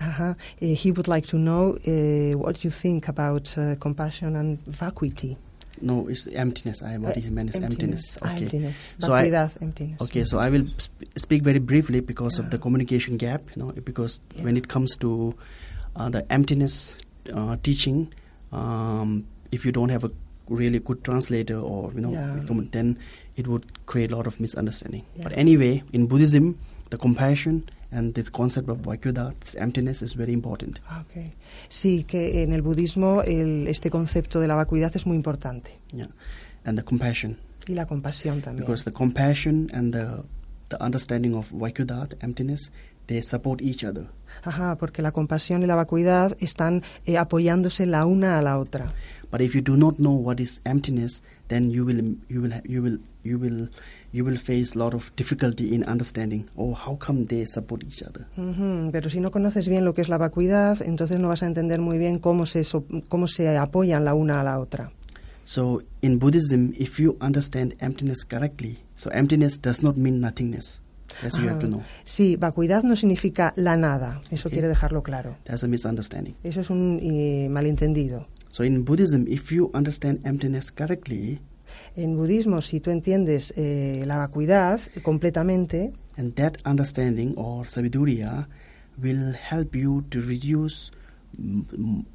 Uh-huh. 0.00 0.34
Eh, 0.60 0.76
he 0.82 0.92
would 0.92 1.08
like 1.08 1.26
to 1.26 1.36
know 1.38 1.76
uh, 1.86 2.36
what 2.38 2.58
you 2.62 2.70
think 2.70 3.08
about 3.08 3.48
uh, 3.58 3.74
compassion 3.78 4.36
and 4.36 4.58
vacuity. 4.66 5.36
No, 5.80 6.08
it's 6.08 6.26
emptiness. 6.28 6.82
I 6.82 6.96
what 6.98 7.16
Uh, 7.16 7.30
meant 7.30 7.50
is 7.50 7.56
emptiness. 7.60 8.16
Okay. 8.22 8.44
emptiness. 8.44 8.94
So 8.98 9.12
I- 9.12 9.26
emptiness. 9.60 10.00
Okay, 10.02 10.24
so 10.24 10.38
I 10.38 10.48
will 10.48 10.66
sp- 10.80 11.04
speak 11.16 11.42
very 11.42 11.58
briefly 11.58 12.00
because 12.00 12.38
of 12.38 12.50
the 12.50 12.58
communication 12.58 13.16
gap, 13.18 13.42
you 13.54 13.62
know, 13.62 13.68
because 13.84 14.20
Yeah. 14.36 14.44
when 14.44 14.56
it 14.56 14.68
comes 14.68 14.96
to 14.96 15.34
uh, 15.96 16.08
the 16.10 16.30
emptiness 16.32 16.96
uh, 17.32 17.56
teaching, 17.62 18.08
um, 18.52 19.24
if 19.50 19.64
you 19.66 19.72
don't 19.72 19.88
have 19.88 20.04
a 20.04 20.10
really 20.48 20.78
good 20.78 21.02
translator 21.04 21.58
or 21.58 21.92
you 21.94 22.00
know, 22.00 22.12
Yeah. 22.12 22.36
then 22.70 22.98
it 23.36 23.46
would 23.48 23.64
create 23.86 24.12
a 24.12 24.16
lot 24.16 24.26
of 24.26 24.38
misunderstanding. 24.40 25.04
But 25.22 25.32
anyway, 25.36 25.82
in 25.92 26.06
Buddhism, 26.06 26.58
the 26.90 26.98
compassion 26.98 27.64
and 27.90 28.14
this 28.14 28.30
concept 28.30 28.68
of 28.68 28.78
vacuidad, 28.82 29.34
emptiness, 29.56 30.02
is 30.02 30.14
very 30.16 30.32
important. 30.32 30.80
Okay. 31.08 31.34
Sí, 31.68 32.04
que 32.04 32.42
en 32.42 32.52
el 32.52 32.62
budismo 32.62 33.22
el, 33.22 33.66
este 33.68 33.90
concepto 33.90 34.40
de 34.40 34.48
la 34.48 34.54
vacuidad 34.56 34.94
es 34.96 35.06
muy 35.06 35.16
importante. 35.16 35.78
Yeah, 35.92 36.08
and 36.64 36.78
the 36.78 36.84
compassion, 36.84 37.38
Y 37.68 37.74
la 37.74 37.86
compasión 37.86 38.42
también. 38.42 38.64
because 38.66 38.84
the 38.84 38.92
compassion 38.92 39.68
and 39.72 39.92
the 39.92 40.22
the 40.68 40.76
understanding 40.82 41.34
of 41.34 41.48
vacuidad, 41.52 42.14
emptiness, 42.22 42.70
they 43.06 43.22
support 43.22 43.60
each 43.62 43.84
other. 43.84 44.08
Ajá, 44.42 44.76
porque 44.76 45.00
la 45.00 45.12
compasión 45.12 45.62
y 45.62 45.66
la 45.66 45.76
vacuidad 45.76 46.36
están 46.40 46.82
eh, 47.06 47.16
apoyándose 47.18 47.86
la 47.86 48.04
una 48.04 48.38
a 48.38 48.42
la 48.42 48.58
otra. 48.58 48.92
But 49.30 49.40
if 49.40 49.54
you 49.54 49.60
do 49.62 49.76
not 49.76 49.96
know 49.96 50.12
what 50.14 50.40
is 50.40 50.60
emptiness, 50.64 51.22
then 51.48 51.70
you 51.70 51.84
will 51.84 52.16
you 52.28 52.42
will 52.42 52.52
you 52.64 52.82
will 52.82 53.00
you 53.24 53.38
will 53.38 53.70
you 54.16 54.24
will 54.24 54.38
face 54.38 54.74
a 54.74 54.78
lot 54.78 54.94
of 54.94 55.10
difficulty 55.16 55.74
in 55.74 55.84
understanding. 55.84 56.46
Oh, 56.56 56.74
how 56.74 56.96
come 56.96 57.26
they 57.26 57.44
support 57.46 57.82
each 57.84 58.02
other? 58.02 58.26
Ujú, 58.38 58.90
Pero 58.92 59.10
si 59.10 59.20
no 59.20 59.30
conoces 59.30 59.68
bien 59.68 59.84
lo 59.84 59.92
que 59.92 60.00
es 60.00 60.08
la 60.08 60.16
vacuidad, 60.18 60.80
entonces 60.82 61.18
no 61.20 61.28
vas 61.28 61.42
a 61.42 61.46
entender 61.46 61.80
muy 61.80 61.98
bien 61.98 62.18
cómo 62.18 62.46
se, 62.46 62.64
so- 62.64 62.86
cómo 63.08 63.26
se 63.28 63.56
apoyan 63.58 64.04
la 64.04 64.14
una 64.14 64.40
a 64.40 64.44
la 64.44 64.58
otra. 64.58 64.90
So 65.44 65.82
in 66.00 66.18
Buddhism, 66.18 66.72
if 66.76 66.98
you 66.98 67.16
understand 67.20 67.74
emptiness 67.80 68.24
correctly, 68.24 68.78
so 68.96 69.10
emptiness 69.10 69.60
does 69.60 69.82
not 69.82 69.96
mean 69.96 70.20
nothingness. 70.20 70.80
That's 71.22 71.34
what 71.34 71.44
you 71.44 71.48
have 71.50 71.60
to 71.60 71.66
Ah, 71.66 71.70
know. 71.70 71.82
Sí, 72.04 72.36
vacuidad 72.36 72.82
no 72.82 72.96
significa 72.96 73.52
la 73.56 73.76
nada, 73.76 74.20
eso 74.30 74.48
Ok. 74.48 74.54
quiere 74.54 74.66
dejarlo 74.68 75.02
claro. 75.02 75.36
That's 75.44 75.62
a 75.62 75.68
misunderstanding. 75.68 76.34
Eso 76.42 76.60
es 76.62 76.70
un 76.70 76.98
eh, 77.00 77.46
malentendido. 77.48 78.26
So 78.50 78.64
in 78.64 78.84
Buddhism, 78.84 79.26
if 79.28 79.52
you 79.52 79.70
understand 79.74 80.20
emptiness 80.24 80.72
correctly, 80.72 81.40
En 81.96 82.14
budismo, 82.14 82.60
si 82.60 82.80
tú 82.80 82.90
entiendes 82.90 83.54
eh, 83.56 84.04
la 84.06 84.18
vacuidad 84.18 84.80
completamente, 85.02 85.92
and 86.18 86.34
that 86.34 86.54
understanding 86.66 87.34
or 87.36 87.66
saviduriya 87.66 88.48
will 89.02 89.34
help 89.34 89.74
you 89.74 90.02
to 90.10 90.20
reduce 90.20 90.90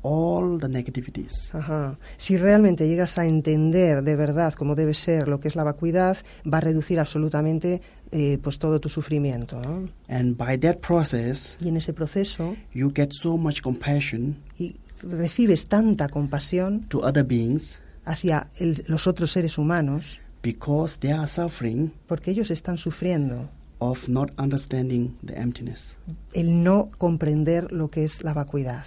all 0.01 0.57
the 0.59 0.67
negativities. 0.67 1.53
ajá, 1.53 1.97
si 2.17 2.37
realmente 2.37 2.87
llegas 2.87 3.17
a 3.17 3.25
entender 3.25 4.03
de 4.03 4.15
verdad 4.15 4.53
cómo 4.53 4.75
debe 4.75 4.93
ser 4.93 5.27
lo 5.27 5.39
que 5.39 5.47
es 5.47 5.55
la 5.55 5.63
vacuidad, 5.63 6.17
va 6.51 6.57
a 6.57 6.61
reducir 6.61 6.99
absolutamente 6.99 7.81
eh, 8.11 8.39
pues 8.41 8.59
todo 8.59 8.79
tu 8.79 8.89
sufrimiento. 8.89 9.59
¿no? 9.61 9.89
And 10.07 10.37
by 10.37 10.57
that 10.59 10.77
process, 10.77 11.55
Y 11.59 11.69
en 11.69 11.77
ese 11.77 11.93
proceso 11.93 12.55
you 12.73 12.91
get 12.95 13.11
so 13.13 13.37
much 13.37 13.61
compassion 13.61 14.37
y 14.57 14.75
recibes 15.03 15.67
tanta 15.67 16.07
compasión 16.09 16.87
to 16.89 17.01
other 17.03 17.23
beings 17.23 17.79
hacia 18.11 18.47
el- 18.59 18.83
los 18.87 19.07
otros 19.07 19.31
seres 19.31 19.57
humanos 19.57 20.19
because 20.43 20.97
they 20.99 21.11
are 21.11 21.27
suffering 21.27 21.91
porque 22.07 22.31
ellos 22.31 22.51
están 22.51 22.77
sufriendo 22.77 23.49
of 23.79 24.07
not 24.07 24.31
understanding 24.39 25.17
the 25.25 25.33
emptiness. 25.35 25.95
el 26.33 26.63
no 26.63 26.89
comprender 26.97 27.71
lo 27.71 27.89
que 27.89 28.03
es 28.03 28.23
la 28.23 28.33
vacuidad. 28.33 28.85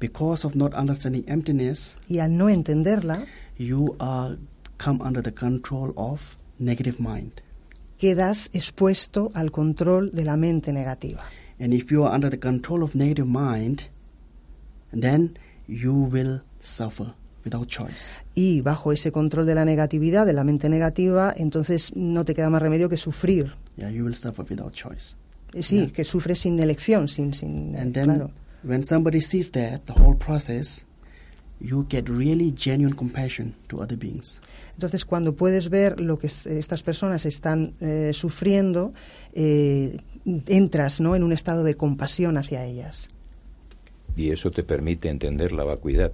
Because 0.00 0.46
of 0.46 0.54
not 0.54 0.74
understanding 0.74 1.24
emptiness, 1.26 1.96
Y 2.08 2.18
al 2.20 2.36
no 2.36 2.48
entenderla, 2.48 3.26
you 3.58 3.96
are 3.98 4.36
come 4.76 5.02
under 5.04 5.22
the 5.22 5.32
control 5.32 5.92
of 5.96 6.36
negative 6.58 6.98
mind. 7.00 7.42
quedas 7.98 8.48
expuesto 8.52 9.32
al 9.34 9.50
control 9.50 10.10
de 10.12 10.22
la 10.24 10.36
mente 10.36 10.72
negativa. 10.72 11.24
And 11.58 11.74
if 11.74 11.90
you 11.90 12.04
are 12.04 12.14
under 12.14 12.30
the 12.30 12.38
control 12.38 12.84
of 12.84 12.94
negative 12.94 13.26
mind, 13.26 13.90
then 14.92 15.36
you 15.66 15.92
will 15.94 16.42
suffer 16.60 17.14
without 17.44 17.66
choice. 17.68 18.14
Y 18.34 18.60
bajo 18.60 18.92
ese 18.92 19.10
control 19.12 19.46
de 19.46 19.54
la 19.54 19.64
negatividad, 19.64 20.26
de 20.26 20.32
la 20.32 20.44
mente 20.44 20.68
negativa, 20.68 21.32
entonces 21.36 21.94
no 21.96 22.24
te 22.24 22.34
queda 22.34 22.50
más 22.50 22.62
remedio 22.62 22.88
que 22.88 22.96
sufrir. 22.96 23.52
Yeah, 23.76 23.90
you 23.90 24.04
will 24.04 24.14
suffer 24.14 24.44
without 24.48 24.72
choice. 24.72 25.16
Eh, 25.54 25.62
Sí, 25.62 25.76
Yeah. 25.78 25.92
que 25.92 26.04
sufres 26.04 26.40
sin 26.40 26.58
elección, 26.60 27.08
sin... 27.08 27.32
sin 27.32 27.74
And 27.76 27.92
then 27.94 28.04
claro. 28.06 28.30
when 28.64 28.84
somebody 28.84 29.20
sees 29.20 29.50
that, 29.52 29.80
the 29.86 29.94
whole 29.98 30.16
process, 30.16 30.84
you 31.60 31.86
get 31.90 32.08
really 32.08 32.52
genuine 32.56 32.94
compassion 32.94 33.54
to 33.68 33.80
other 33.82 33.96
beings. 33.96 34.38
Entonces, 34.74 35.04
cuando 35.04 35.34
puedes 35.34 35.70
ver 35.70 36.00
lo 36.00 36.18
que 36.18 36.26
es- 36.28 36.46
estas 36.46 36.82
personas 36.82 37.24
están 37.26 37.72
eh, 37.80 38.10
sufriendo, 38.12 38.92
eh, 39.32 39.96
entras 40.46 41.00
¿no? 41.00 41.16
en 41.16 41.22
un 41.24 41.32
estado 41.32 41.64
de 41.64 41.74
compasión 41.76 42.36
hacia 42.36 42.64
ellas. 42.64 43.08
Y 44.16 44.30
eso 44.30 44.50
te 44.50 44.62
permite 44.64 45.08
entender 45.08 45.52
la 45.52 45.64
vacuidad. 45.64 46.12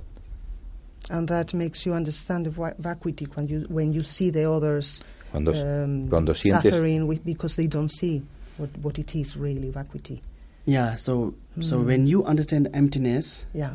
And 1.11 1.29
that 1.29 1.53
makes 1.55 1.85
you 1.85 1.93
understand 1.95 2.47
the 2.47 2.51
va- 2.51 2.75
vacuity 2.79 3.27
when 3.35 3.49
you, 3.49 3.67
when 3.69 3.93
you 3.93 4.03
see 4.03 4.31
the 4.31 4.51
others 4.51 5.01
Cuando, 5.31 5.53
um, 5.53 6.09
cuando 6.09 6.33
suffering 6.33 7.07
with, 7.07 7.25
because 7.25 7.57
they 7.57 7.67
don't 7.67 7.91
see 7.91 8.23
what, 8.57 8.71
what 8.79 8.99
it 8.99 9.15
is 9.15 9.37
really, 9.37 9.71
vacuity. 9.71 10.23
Yeah, 10.67 10.97
so 10.97 11.35
so 11.61 11.79
Mm. 11.81 11.87
when 11.87 12.07
you 12.07 12.25
understand 12.25 12.69
emptiness, 12.73 13.45
Yeah, 13.53 13.75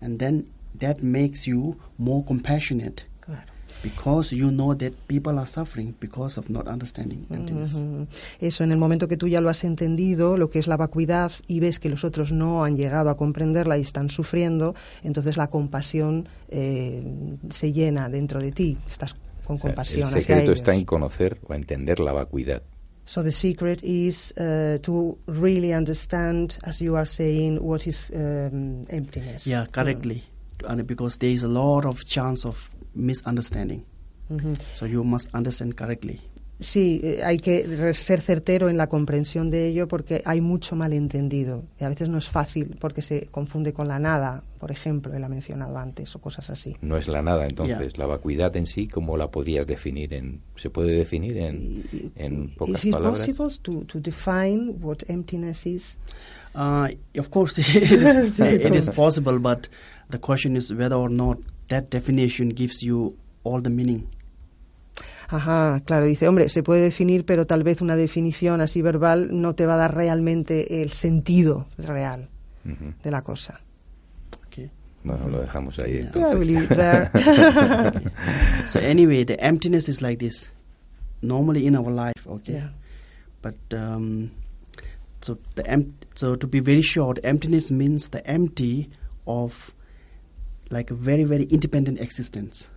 and 0.00 0.18
then 0.18 0.48
that 0.78 1.02
makes 1.02 1.46
you 1.46 1.76
more 1.98 2.24
compassionate 2.24 3.04
claro. 3.19 3.19
Because 3.82 4.34
you 4.34 4.50
know 4.50 4.74
that 4.76 4.92
people 5.06 5.38
are 5.38 5.46
suffering 5.46 5.94
because 6.00 6.38
of 6.38 6.48
not 6.50 6.66
understanding 6.68 7.26
emptiness. 7.30 7.78
Eso, 8.40 8.64
en 8.64 8.72
el 8.72 8.78
momento 8.78 9.08
que 9.08 9.16
tú 9.16 9.28
ya 9.28 9.40
lo 9.40 9.48
has 9.48 9.64
entendido, 9.64 10.36
lo 10.36 10.50
que 10.50 10.58
es 10.58 10.66
la 10.66 10.76
vacuidad, 10.76 11.32
y 11.46 11.60
ves 11.60 11.78
que 11.78 11.88
los 11.88 12.04
otros 12.04 12.32
no 12.32 12.64
han 12.64 12.76
llegado 12.76 13.10
a 13.10 13.16
comprenderla 13.16 13.78
y 13.78 13.82
están 13.82 14.10
sufriendo, 14.10 14.74
entonces 15.02 15.36
la 15.36 15.48
compasión 15.48 16.28
eh, 16.48 17.36
se 17.50 17.72
llena 17.72 18.08
dentro 18.08 18.40
de 18.40 18.52
ti. 18.52 18.76
Estás 18.90 19.14
con 19.44 19.56
O 19.56 19.58
sea, 19.58 19.70
compasión 19.70 20.02
el 20.02 20.08
hacia 20.08 20.20
secreto 20.20 20.42
ellos. 20.42 20.56
está 20.56 20.74
en 20.74 20.84
conocer 20.84 21.38
o 21.48 21.54
entender 21.54 22.00
la 22.00 22.12
vacuidad. 22.12 22.62
So 23.06 23.24
the 23.24 23.32
secret 23.32 23.82
is 23.82 24.32
uh, 24.38 24.78
to 24.82 25.18
really 25.26 25.72
understand, 25.74 26.58
as 26.62 26.80
you 26.80 26.94
are 26.96 27.06
saying, 27.06 27.58
what 27.60 27.86
is 27.86 27.98
um, 28.14 28.84
emptiness. 28.88 29.46
Yeah, 29.46 29.66
correctly. 29.66 30.22
And 30.68 30.86
because 30.86 31.18
there 31.18 31.30
is 31.32 31.42
a 31.42 31.48
lot 31.48 31.86
of 31.86 32.04
chance 32.04 32.46
of 32.46 32.70
misunderstanding. 33.00 33.84
Ujú. 34.28 34.54
So 34.74 34.86
you 34.86 35.02
must 35.02 35.34
understand 35.34 35.74
correctly. 35.74 36.20
Sí, 36.60 37.00
eh, 37.02 37.22
hay 37.24 37.38
que 37.38 37.94
ser 37.94 38.20
certero 38.20 38.68
en 38.68 38.76
la 38.76 38.86
comprensión 38.86 39.48
de 39.48 39.68
ello 39.68 39.88
porque 39.88 40.20
hay 40.26 40.42
mucho 40.42 40.76
malentendido 40.76 41.64
y 41.80 41.84
a 41.84 41.88
veces 41.88 42.10
no 42.10 42.18
es 42.18 42.28
fácil 42.28 42.76
porque 42.78 43.00
se 43.00 43.28
confunde 43.28 43.72
con 43.72 43.88
la 43.88 43.98
nada, 43.98 44.44
por 44.58 44.70
ejemplo, 44.70 45.14
él 45.14 45.24
ha 45.24 45.28
mencionado 45.30 45.78
antes 45.78 46.14
o 46.14 46.18
cosas 46.18 46.50
así. 46.50 46.76
No 46.82 46.98
es 46.98 47.08
la 47.08 47.22
nada, 47.22 47.46
entonces. 47.46 47.96
La 47.96 48.04
vacuidad 48.04 48.54
en 48.56 48.66
sí, 48.66 48.88
¿cómo 48.88 49.16
la 49.16 49.30
podías 49.30 49.66
definir? 49.66 50.12
En, 50.12 50.42
¿Se 50.56 50.68
puede 50.68 50.92
definir 50.92 51.38
en, 51.38 51.82
en 52.16 52.50
pocas 52.50 52.80
Is 52.80 52.84
it 52.84 52.92
palabras? 52.92 53.20
possible 53.20 53.56
to, 53.62 53.84
to 53.86 53.98
define 53.98 54.74
what 54.82 54.98
emptiness 55.08 55.64
is? 55.64 55.96
Uh, 56.54 56.88
of 57.18 57.30
course, 57.30 57.58
it 57.62 57.90
is, 57.90 58.34
Sí, 58.36 58.42
it 58.42 58.74
is 58.74 58.90
possible, 58.90 59.38
but 59.38 59.70
the 60.10 60.18
question 60.18 60.56
is 60.56 60.70
whether 60.74 60.96
or 60.96 61.08
not 61.08 61.38
that 61.70 61.90
definition 61.90 62.50
gives 62.50 62.82
you 62.82 63.16
all 63.42 63.60
the 63.62 63.70
meaning. 63.70 64.06
Ajá, 65.28 65.80
claro, 65.86 66.06
dice, 66.06 66.26
hombre, 66.26 66.48
se 66.48 66.62
puede 66.62 66.82
definir, 66.82 67.24
pero 67.24 67.46
tal 67.46 67.62
vez 67.62 67.80
una 67.80 67.94
definición 67.94 68.60
así 68.60 68.82
verbal 68.82 69.28
no 69.30 69.54
te 69.54 69.64
va 69.64 69.74
a 69.74 69.78
dar 69.78 69.94
realmente 69.94 70.82
el 70.82 70.90
sentido 70.90 71.66
real 71.78 72.28
Ujú. 72.64 72.94
de 73.02 73.10
la 73.12 73.22
cosa. 73.22 73.60
Okay. 74.46 74.70
Bueno, 75.04 75.28
lo 75.28 75.40
dejamos 75.40 75.78
ahí 75.78 75.92
Yeah. 76.02 76.10
Yeah, 76.12 76.32
entonces. 76.32 76.48
it 76.64 76.68
there. 76.76 78.02
So 78.66 78.80
anyway, 78.80 79.24
the 79.24 79.40
emptiness 79.40 79.88
is 79.88 80.02
like 80.02 80.18
this. 80.18 80.50
Normally 81.22 81.64
in 81.66 81.76
our 81.76 81.92
life, 81.92 82.26
okay. 82.26 82.54
Yeah. 82.54 82.70
But 83.40 83.56
um, 83.72 84.32
so 85.22 85.38
the 85.54 85.64
em- 85.70 85.94
so 86.16 86.34
to 86.34 86.46
be 86.48 86.58
very 86.60 86.82
short, 86.82 87.20
emptiness 87.24 87.70
means 87.70 88.08
the 88.10 88.26
empty 88.26 88.90
of 89.28 89.72
like 90.70 90.92
a 90.92 90.96
very 90.96 91.24
very 91.24 91.46
independent 91.50 92.00
existence. 92.00 92.68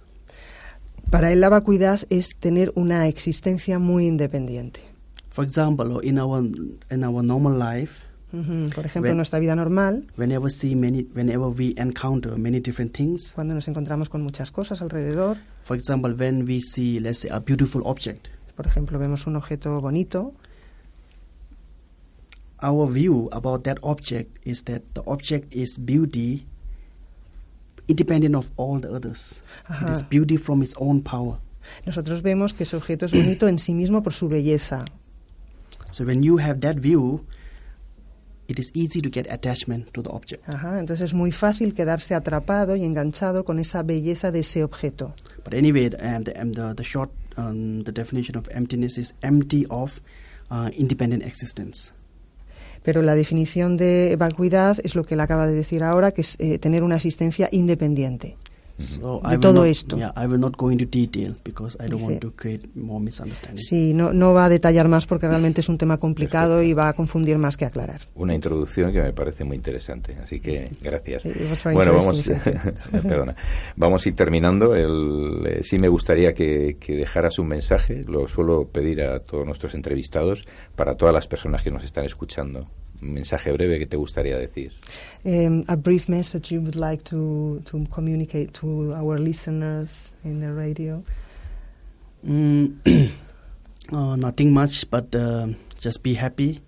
Para 1.09 1.31
él 1.31 1.41
la 1.41 1.49
vacuidad 1.49 2.01
es 2.09 2.29
tener 2.39 2.71
una 2.75 3.07
existencia 3.07 3.77
muy 3.79 4.07
independiente. 4.07 4.81
For 5.29 5.45
example, 5.45 5.99
in 6.03 6.19
our 6.19 6.43
in 6.89 7.03
our 7.03 7.23
normal 7.23 7.57
life, 7.59 8.01
Ujú, 8.33 8.71
Por 8.73 8.83
ejemplo, 8.87 9.09
en 9.11 9.13
When- 9.13 9.17
nuestra 9.17 9.37
vida 9.37 9.55
normal, 9.55 10.07
whenever 10.17 10.49
see 10.49 10.75
many 10.75 11.03
whenever 11.13 11.49
we 11.49 11.75
encounter 11.77 12.35
many 12.35 12.59
different 12.59 12.91
things. 12.91 13.31
cuando 13.35 13.53
nos 13.53 13.67
encontramos 13.67 14.09
con 14.09 14.23
muchas 14.23 14.49
cosas 14.51 14.81
alrededor, 14.81 15.37
For 15.63 15.77
example, 15.77 16.13
when 16.15 16.43
we 16.47 16.59
see 16.59 16.99
let's 16.99 17.19
say 17.19 17.29
a 17.29 17.39
beautiful 17.39 17.83
object, 17.85 18.29
por 18.55 18.65
ejemplo, 18.65 18.97
vemos 18.97 19.27
un 19.27 19.35
objeto 19.35 19.79
bonito, 19.81 20.33
our 22.63 22.87
view 22.87 23.29
about 23.31 23.63
that 23.65 23.77
object 23.83 24.37
is 24.45 24.63
that 24.63 24.81
the 24.95 25.03
object 25.05 25.53
is 25.53 25.77
beauty 25.77 26.45
independent 27.87 28.35
of 28.35 28.51
all 28.57 28.79
the 28.79 28.93
others. 28.93 29.41
It 29.69 29.89
is 29.89 30.03
beauty 30.03 30.37
from 30.37 30.61
its 30.61 30.73
own 30.77 31.01
power. 31.01 31.39
nosotros 31.85 32.21
vemos 32.21 32.53
que 32.53 32.63
ese 32.63 32.75
objeto 32.75 33.05
es 33.05 33.13
bonito 33.13 33.47
en 33.47 33.57
sí 33.57 33.73
mismo 33.73 34.03
por 34.03 34.13
su 34.13 34.27
belleza. 34.27 34.85
So 35.91 36.05
when 36.05 36.23
you 36.23 36.39
have 36.39 36.59
that 36.61 36.77
view, 36.77 37.25
it 38.47 38.59
is 38.59 38.71
easy 38.73 39.01
to 39.01 39.09
get 39.09 39.29
attachment 39.29 39.93
to 39.93 40.01
the 40.01 40.09
object. 40.09 40.47
Ajá, 40.47 40.79
entonces 40.79 41.11
es 41.11 41.13
muy 41.13 41.31
fácil 41.31 41.73
quedarse 41.73 42.15
atrapado 42.15 42.75
y 42.75 42.83
enganchado 42.83 43.45
con 43.45 43.59
esa 43.59 43.83
belleza 43.83 44.31
de 44.31 44.39
ese 44.39 44.63
objeto. 44.63 45.13
But 45.43 45.53
anyway, 45.53 45.89
the, 45.89 45.97
um, 45.97 46.23
the, 46.23 46.33
um, 46.39 46.53
the, 46.53 46.73
the 46.75 46.83
short 46.83 47.11
um, 47.37 47.83
the 47.83 47.91
definition 47.91 48.37
of 48.37 48.47
emptiness 48.49 48.97
is 48.97 49.13
empty 49.21 49.65
of 49.69 50.01
uh, 50.51 50.69
independent 50.73 51.23
existence. 51.23 51.91
Pero 52.83 53.01
la 53.01 53.15
definición 53.15 53.77
de 53.77 54.15
vacuidad 54.17 54.77
es 54.83 54.95
lo 54.95 55.05
que 55.05 55.15
él 55.15 55.21
acaba 55.21 55.47
de 55.47 55.53
decir 55.53 55.83
ahora, 55.83 56.11
que 56.11 56.21
es 56.21 56.39
eh, 56.39 56.59
tener 56.59 56.83
una 56.83 56.97
existencia 56.97 57.49
independiente. 57.51 58.35
So 58.79 59.21
De 59.29 59.37
todo 59.37 59.53
not- 59.61 59.67
esto. 59.67 59.97
Yeah, 59.97 60.13
I 60.17 60.25
will 60.25 60.39
not 60.39 60.55
go 60.57 60.71
into 60.71 60.85
detail 60.85 61.35
because 61.43 61.77
I 61.79 61.85
don't 61.87 62.01
Dice- 62.01 62.03
want 62.03 62.19
to 62.21 62.31
create 62.35 62.67
more 62.75 62.99
misunderstanding. 63.03 63.63
Sí, 63.63 63.93
no, 63.93 64.11
no 64.13 64.33
va 64.33 64.45
a 64.45 64.49
detallar 64.49 64.87
más 64.87 65.05
porque 65.05 65.27
realmente 65.27 65.61
es 65.61 65.69
un 65.69 65.77
tema 65.77 65.97
complicado 65.97 66.61
y 66.63 66.73
va 66.73 66.89
a 66.89 66.93
confundir 66.93 67.37
más 67.37 67.55
que 67.55 67.65
aclarar. 67.65 68.01
Una 68.15 68.33
introducción 68.33 68.91
que 68.91 69.01
me 69.01 69.13
parece 69.13 69.43
muy 69.43 69.57
interesante, 69.57 70.15
así 70.21 70.39
que 70.39 70.71
gracias. 70.81 71.27
Bueno, 71.71 71.93
vamos, 71.93 72.27
perdona, 72.91 73.35
vamos 73.75 74.05
a 74.05 74.09
ir 74.09 74.15
terminando. 74.15 74.73
El, 74.75 75.45
eh, 75.45 75.59
sí 75.63 75.77
me 75.77 75.87
gustaría 75.87 76.33
que, 76.33 76.77
que 76.79 76.95
dejaras 76.95 77.37
un 77.39 77.47
mensaje, 77.49 78.01
lo 78.07 78.27
suelo 78.27 78.65
pedir 78.67 79.01
a 79.03 79.19
todos 79.19 79.45
nuestros 79.45 79.75
entrevistados, 79.75 80.45
para 80.75 80.95
todas 80.95 81.13
las 81.13 81.27
personas 81.27 81.61
que 81.61 81.69
nos 81.71 81.83
están 81.83 82.05
escuchando. 82.05 82.67
Mensaje 83.03 83.51
breve 83.51 83.79
que 83.79 83.85
te 83.85 83.97
gustaría 83.97 84.37
decir. 84.37 84.71
Um, 85.25 85.63
a 85.67 85.75
brief 85.75 86.07
message 86.09 86.51
you 86.53 86.61
would 86.61 86.75
like 86.75 87.03
to, 87.05 87.61
to 87.65 87.85
communicate 87.93 88.53
to 88.59 88.93
our 88.95 89.19
listeners 89.19 90.11
in 90.23 90.39
the 90.39 90.51
radio. 90.53 91.03
Mm, 92.25 92.77
uh, 93.91 94.15
nothing 94.17 94.53
much, 94.53 94.89
but 94.89 95.13
uh, 95.15 95.47
just 95.79 96.01
be 96.03 96.13
happy 96.15 96.61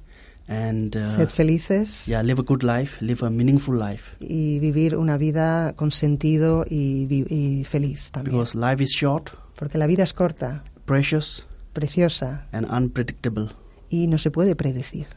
and 0.48 0.96
uh, 0.96 1.10
Sed 1.10 1.32
felices 1.32 2.08
yeah, 2.08 2.22
live 2.22 2.38
a 2.40 2.44
good 2.44 2.62
life, 2.64 3.02
live 3.02 3.24
a 3.24 3.30
meaningful 3.30 3.76
life. 3.76 4.04
y 4.20 4.60
vivir 4.60 4.96
una 4.96 5.18
vida 5.18 5.74
con 5.76 5.92
sentido 5.92 6.66
y, 6.70 7.08
y 7.30 7.64
feliz 7.64 8.12
también. 8.12 8.34
Because 8.38 8.56
life 8.56 8.82
is 8.84 8.92
short, 8.92 9.32
Porque 9.56 9.78
la 9.78 9.88
vida 9.88 10.04
es 10.04 10.14
corta, 10.14 10.64
precious, 10.86 11.48
preciosa 11.74 12.46
and 12.52 12.68
unpredictable. 12.70 13.48
y 13.90 14.08
no 14.08 14.18
se 14.18 14.30
puede 14.30 14.56
predecir. 14.56 15.08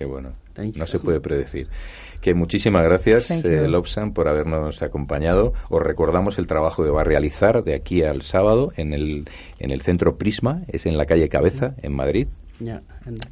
Qué 0.00 0.06
bueno. 0.06 0.32
Thank 0.54 0.72
you. 0.76 0.78
No 0.78 0.86
se 0.86 0.98
puede 0.98 1.20
predecir. 1.20 1.68
Que 2.22 2.32
muchísimas 2.32 2.82
gracias, 2.84 3.30
eh, 3.44 3.68
Lobsan, 3.68 4.14
por 4.14 4.28
habernos 4.28 4.80
acompañado. 4.82 5.52
Os 5.68 5.82
recordamos 5.82 6.38
el 6.38 6.46
trabajo 6.46 6.82
que 6.82 6.88
va 6.88 7.02
a 7.02 7.04
realizar 7.04 7.62
de 7.62 7.74
aquí 7.74 8.02
al 8.02 8.22
sábado 8.22 8.72
en 8.78 8.94
el, 8.94 9.28
en 9.58 9.70
el 9.70 9.82
centro 9.82 10.16
Prisma, 10.16 10.62
es 10.68 10.86
en 10.86 10.96
la 10.96 11.04
calle 11.04 11.28
Cabeza, 11.28 11.74
en 11.82 11.92
Madrid. 11.92 12.28
Yeah, 12.60 12.80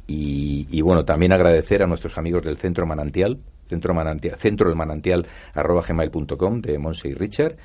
Y, 0.05 0.67
y, 0.69 0.81
bueno, 0.81 1.05
también 1.05 1.33
agradecer 1.33 1.81
a 1.81 1.87
nuestros 1.87 2.19
amigos 2.19 2.43
del 2.43 2.57
Centro 2.57 2.85
Manantial, 2.85 3.39
Centro 3.67 3.95
Manantial, 3.95 4.35
Centro 4.37 4.69
del 4.69 4.77
Manantial 4.77 5.25
arroba 5.55 5.81
gmail.com 5.87 6.61
de 6.61 6.77
Monse 6.77 7.07
y 7.09 7.13
Richard. 7.13 7.55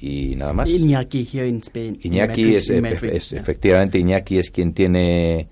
Y 0.00 0.34
nada 0.34 0.52
más. 0.52 0.68
Iñaki 0.68 1.28
here 1.32 1.46
in 1.48 1.58
Spain. 1.58 1.96
in 2.02 2.12
Iñaki 2.12 2.42
Madrid- 2.42 2.56
es, 2.56 2.70
in 2.70 2.82
Madrid, 2.82 3.10
es- 3.14 3.30
yeah. 3.30 3.40
efectivamente 3.40 3.98
Iñaki 4.00 4.38
es 4.38 4.50
quien 4.50 4.72
tiene 4.74 5.48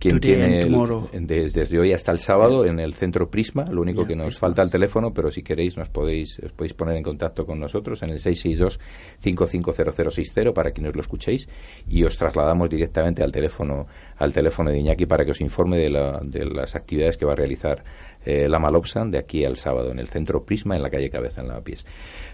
quien 0.00 0.18
Today 0.18 0.20
tiene 0.36 0.58
el- 0.60 1.26
desde, 1.26 1.60
desde 1.60 1.78
hoy 1.78 1.92
hasta 1.92 2.10
el 2.12 2.18
sábado 2.18 2.64
en 2.64 2.80
el 2.80 2.94
centro 2.94 3.30
Prisma 3.30 3.64
lo 3.70 3.82
único 3.82 4.00
Yeah, 4.00 4.08
que 4.08 4.16
nos 4.16 4.26
Prisma. 4.26 4.40
falta 4.48 4.62
el 4.62 4.70
teléfono 4.70 5.12
pero 5.14 5.30
si 5.30 5.42
queréis 5.42 5.76
nos 5.76 5.88
podéis 5.88 6.38
os 6.40 6.52
podéis 6.52 6.74
poner 6.74 6.96
en 6.96 7.02
contacto 7.04 7.46
con 7.46 7.60
nosotros 7.60 8.02
en 8.02 8.10
el 8.10 8.18
662 8.20 8.80
550060 9.18 10.52
para 10.52 10.70
que 10.70 10.80
nos 10.82 10.94
lo 10.94 11.00
escuchéis 11.00 11.48
y 11.88 12.02
os 12.04 12.16
trasladamos 12.16 12.68
directamente 12.68 13.22
al 13.22 13.32
teléfono 13.32 13.86
al 14.16 14.32
teléfono 14.32 14.70
de 14.70 14.78
Iñaki 14.78 15.06
para 15.06 15.24
que 15.24 15.30
os 15.30 15.40
informe 15.40 15.76
de, 15.78 15.90
la- 15.90 16.20
de 16.22 16.44
las 16.46 16.74
actividades 16.74 17.16
que 17.16 17.24
va 17.24 17.32
a 17.32 17.36
realizar 17.36 17.84
eh, 18.26 18.48
la 18.48 18.58
Malopsan 18.58 19.10
de 19.10 19.18
aquí 19.18 19.44
al 19.44 19.56
sábado 19.56 19.92
en 19.92 20.00
el 20.00 20.08
centro 20.08 20.44
Prisma 20.44 20.74
en 20.74 20.82
la 20.82 20.90
calle 20.90 21.08
Cabeza 21.08 21.40
en 21.40 21.48
Lavapiés. 21.48 21.86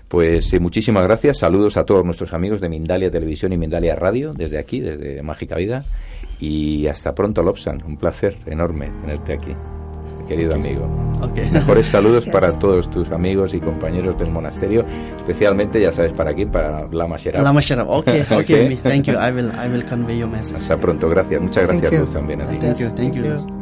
Pues 0.09 0.53
eh, 0.53 0.59
muchísimas 0.59 1.05
gracias, 1.05 1.39
saludos 1.39 1.77
a 1.77 1.85
todos 1.85 2.05
nuestros 2.05 2.33
amigos 2.33 2.61
de 2.61 2.69
Mindalia 2.69 3.11
Televisión 3.11 3.53
y 3.53 3.59
Mindalia 3.59 3.95
Radio 3.95 4.31
desde 4.35 4.59
aquí, 4.59 4.81
desde 4.81 5.23
Mágica 5.23 5.57
Vida 5.57 5.85
y 6.41 6.87
hasta 6.87 7.15
pronto 7.15 7.43
Lobsan, 7.43 7.83
un 7.85 7.97
placer 7.97 8.37
enorme 8.47 8.87
tenerte 8.87 9.35
aquí, 9.35 9.55
querido 10.27 10.55
amigo. 10.55 10.87
Okay. 11.31 11.51
Mejores 11.51 11.87
saludos 11.87 12.27
para 12.27 12.59
todos 12.59 12.91
tus 12.91 13.11
amigos 13.11 13.55
y 13.55 13.61
compañeros 13.61 14.19
del 14.19 14.31
monasterio, 14.31 14.85
especialmente 15.19 15.81
ya 15.81 15.93
sabes 15.93 16.13
para 16.13 16.35
quién, 16.35 16.51
para 16.51 16.89
Lama 16.89 17.17
Sherab. 17.17 17.45
Lama 17.45 17.61
Sharaf. 17.61 17.89
Okay, 17.89 18.23
okay. 18.31 18.65
Okay. 18.65 18.77
Thank 18.77 19.07
you. 19.07 19.15
I 19.15 19.31
will, 19.31 19.51
I 19.53 19.69
will 19.69 19.87
convey 19.89 20.19
your 20.19 20.29
message. 20.29 20.57
Hasta 20.57 20.79
pronto, 20.79 21.09
gracias, 21.09 21.41
muchas 21.41 21.67
gracias. 21.67 21.93
Luz 21.93 22.13
también 22.13 22.43
a 22.43 22.47
ti. 22.47 22.57
Thank 22.57 22.79
you, 22.79 22.91
thank 22.91 23.15
you. 23.15 23.62